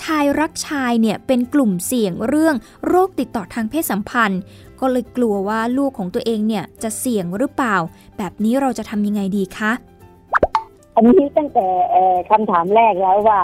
[0.00, 4.42] ชายรักชายเนี่ยเป็นกลุ่มเสี่ยงเรื่องโรคติดต่อทางเพศสัมพันธ์
[4.80, 7.76] ก็เลยกลัวว่าลูกของตัวเองเนี่ยจะเสี่ยงหรือเปล่า
[8.18, 9.72] แบบนี้เราจะทำยังไงดีคะ
[10.94, 11.66] อันนี้ตั้งแต่
[12.30, 13.40] คำถามแรกแล้วว่า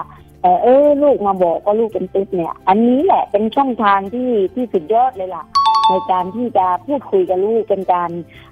[0.63, 5.45] เออลูกมาบอกว่าลูกเป็นติดเนี่ย อันนี้แหละเป็นช่องทางที่ที่สุดยอดเลยล่ะ
[5.89, 8.11] ในการที่จะพูดคุยกับลูกเป็นการ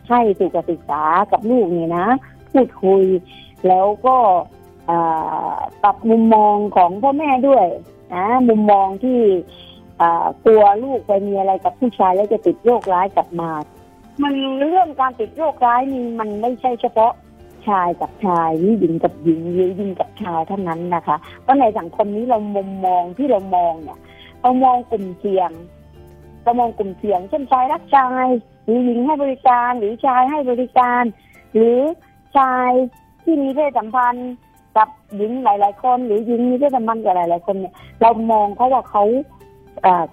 [0.08, 2.06] ให้สุขศึกษากับลูกเนี่ยนะ
[2.52, 3.04] พูดคุย
[3.68, 4.16] แล้วก็
[5.82, 7.66] ปรับมุมมองของพ่อแม่ด้วย
[8.14, 9.20] นะมุมมองที่
[10.46, 13.50] ตัวลูกไปมีอะไรกับผู้ชายแล้วจะติดโรคร้ายกลับมา
[14.22, 17.12] มันเรื่องการติดโรคร้ายนี่มันไม่ใช่เฉพาะ
[17.68, 23.98] ชายกับชายหรือหญิงกับหญิงหรือหญิงกับชายเท่านั้นนะคะเพราะในสังคมนี้เรามุมมองที่เรามองเนี่ย
[24.42, 25.50] เรามองกลุ่มเสี่ยง
[26.42, 28.26] เรามองกลุ่มเสี่ยงเช่นชายรักชาย
[28.64, 31.02] หรือหญิงให้บริการหรือชายให้บริการ
[31.52, 31.76] หรือ
[32.36, 32.70] ชาย
[33.24, 34.32] ที่มีเพศสัมพันธ์
[34.76, 39.04] กับหญิงหลาย ๆ คนหรือหญิงมีเพศสัมพันธ์กับหลาย ๆ คนเนี่ย เรามองเขาว่าเขา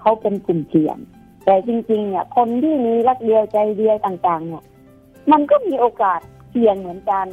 [0.02, 0.98] เขาเป็นกลุ่มเสี่ยง
[1.46, 4.64] แต่จริง ๆ เนี่ย คนที่มีรักเดียวใจเดียวต่าง ๆ เนี่ย
[5.32, 6.20] มันก็มีโอกาส
[6.52, 7.28] เสี่ยงเหมือนกัน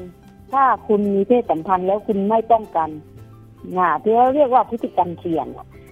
[0.52, 2.88] ถ้าคุณมีเพศสัมพันธ์แล้วคุณไม่ป้องกัน
[3.78, 5.46] นะที่เราเรียกว่าพฤติกรรมเสี่ยง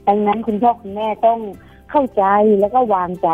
[0.09, 1.41] ดังนั้นคุณพ่อคุณแม่ต้อง
[1.91, 2.25] เข้าใจ
[2.61, 3.29] แล้วก็วางใจ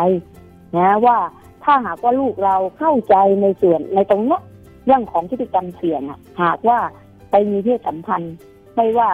[0.77, 1.17] นะว่า
[1.63, 4.37] ถ้าหากว่าลูกเราเข้าใจในส่วนในตรงนี้
[4.85, 6.79] เรื่องของพฤติกรรมเสี่ยงอะหากว่า
[7.35, 8.35] ไปมีเพศสัมพันธ์
[8.75, 9.09] ไม่ว่า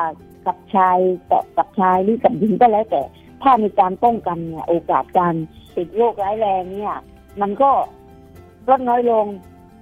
[0.48, 0.98] กับชาย
[1.58, 3.02] กับชายหรือกับหญิงก็แล้วแต่
[3.44, 5.34] ถ้ามีการป้องกันเนี่ยโอกาสการ
[5.76, 6.96] ติดโรคร้ายแรงเนี่ย
[7.42, 7.72] มันก็
[8.70, 9.26] ลดน้อยลง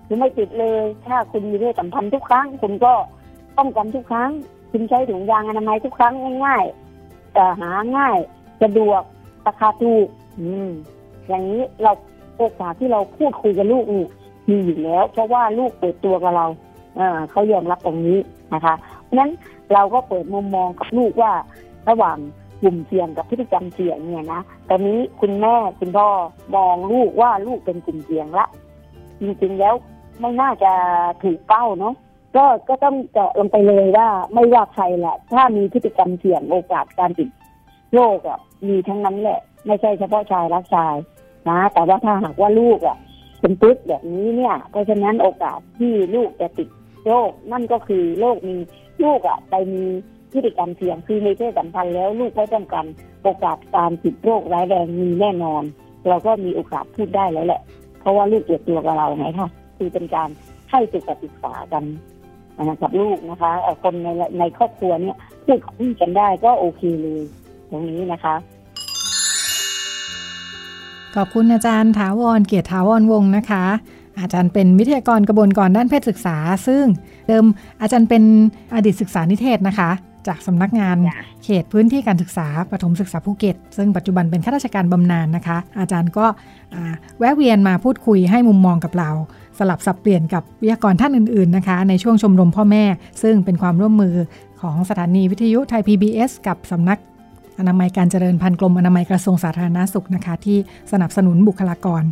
[0.06, 2.94] หรือไม่ติดเลย ถ้าคุณมีเพศสัมพันธ์ทุกครั้ง คุณก็
[3.58, 4.32] ป้องกันทุกครั้ง
[4.72, 6.14] คุณใช้ถุงยางอนามัยทุกครั้ง
[6.46, 8.18] ง่ายๆแต่หาง่าย
[8.62, 9.02] สะดวก
[9.46, 10.08] ราคาถูก
[10.40, 10.70] อืม
[11.28, 11.92] อย่างนี้เรา
[12.38, 14.06] โอกาสที่เราพูดคุยกับลูกนี่
[14.50, 16.48] มีอยู่แล้ว เพราะว่าลูกเปิดตัวกับเรา
[17.32, 18.20] เขายอมรับตรงนี้
[18.54, 18.74] นะคะ
[19.04, 19.32] เพราะฉะนั้น
[19.74, 21.34] เราก็เปิดมุมมองกับลูกว่า
[21.90, 22.18] ระหว่าง
[22.62, 26.08] กลุ่มเสี่ยงกับพฤติกรรมเสี่ยงเนี่ยนะตอนนี้คุณแม่คุณพ่อ
[26.56, 28.46] มองลูกว่าลูกเป็นกลุ่มเสี่ยงละ
[29.22, 29.76] จริงๆแล้ว
[30.20, 30.72] ไม่น่าจะ
[31.24, 31.94] ถูกเป้าเนาะ
[32.36, 37.30] ก็ก็ต้องเจาะลงไปเลยว่าไม่ว่าใครแหละ ถ้ามีพฤติกรรมเสี่ยงโอกาสการติด
[37.94, 40.96] โรคอะมีทั้งนั้นแหละ ไม่ใช่เฉพาะชายรักชาย
[41.50, 42.98] นะ แต่ว่าถ้าหากว่าลูกอะ
[43.42, 46.70] เป็นตุ๊ดแบบนี้เนี่ย เพราะฉะนั้นโอกาสที่ลูกจะติด
[47.08, 48.56] โรคนั่นก็คือโรคมี
[49.04, 49.84] ลูกอะไปมี
[50.32, 52.86] พฤติกรรมเสี่ยงคือในเพศสัมพันธ์แล้วลูกไม่ต้องการ
[53.24, 55.64] โอกาสการติดโรคร้ายแรงมีแน่นอน
[56.08, 57.62] เราก็มีโอกาสพูดได้แล้วแหละ
[58.00, 60.30] เพราะว่าลูกเกิดตัวกับเราไงคะคือเป็นการ
[60.72, 61.04] ให้ศึก
[61.44, 61.84] ษากัน
[62.82, 63.52] กับลูกนะคะ
[63.84, 64.08] คนใน
[64.40, 67.22] ในครอบครัวเนี่ยพูดคุยกันได้ก็โอเคเลย
[67.70, 68.36] ตรงนี้นะคะ
[71.16, 73.66] ขอบคุณอาจารย์ถาวรเกียรติถาวรวงนะคะ
[74.22, 76.84] อาจารย์เป็นวิทยากรกระบวนการด้านเพศศึกษา ซึ่ง
[77.28, 77.46] เดิม
[77.82, 78.24] อาจารย์เป็น
[78.76, 79.92] อดีตศึกษานิเทศนะคะ
[80.28, 80.98] จากสำนักงาน
[81.44, 86.26] เขตพื้นที่การศึกษาปฐมศึกษาภูเก็ต ซึ่งปัจจุบันเป็นข้าราชการบำนาญนะคะ อาจารย์ก็
[87.20, 89.10] แวะเวียนมาพูดคุยให้มุมมองกับเรา
[89.60, 92.84] สลับสับเปลี่ยนกับวิทยากรท่านอื่น ๆ นะคะ ในช่วงชมรมพ่อแม่
[93.24, 94.16] ซึ่งเป็นความร่วมมือ
[94.62, 97.00] ของสถานีวิทยุไทย PBS กับสำนัก
[97.60, 100.58] อนามัยการเจริญพันธุ์กรมอนามัยกระทรวงสาธารณาสุขนะคะ ที่
[100.92, 102.04] สนับสนุนบุคลากร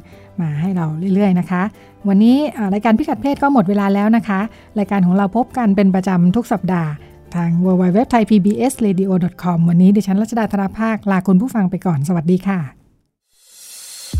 [0.42, 0.86] มาให้เรา
[1.16, 1.64] เรื่อยๆนะคะ
[2.08, 2.38] วันนี้
[2.74, 4.40] รายการพิกัดเพศก็หมดเวลาแล้วนะคะ
[4.80, 6.92] รายการของเราพบกันเป็นประจำทุกสัปดาห์
[7.36, 9.06] ทาง w w w t h a i p b s r a d i
[9.10, 9.12] o
[9.42, 12.60] c o m วันนี้ดิฉันรัชดาธราภาคลาคุณผู้ฟังไปก่อนสวัสดีค่ะ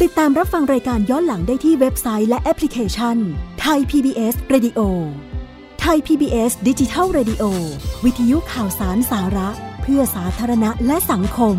[0.02, 3.18] ติดตามรับฟังรายการย้อนหลังได้ที่เว็บไซต์และแอปพลิเคชัน
[3.62, 4.80] ไทย PBS Radio
[5.82, 7.44] ไทย PBS ดิจิทัล Radio
[8.06, 9.50] วิทยุข่าวสารสาระ
[9.82, 11.56] เพื่อสาธารณะและสังคม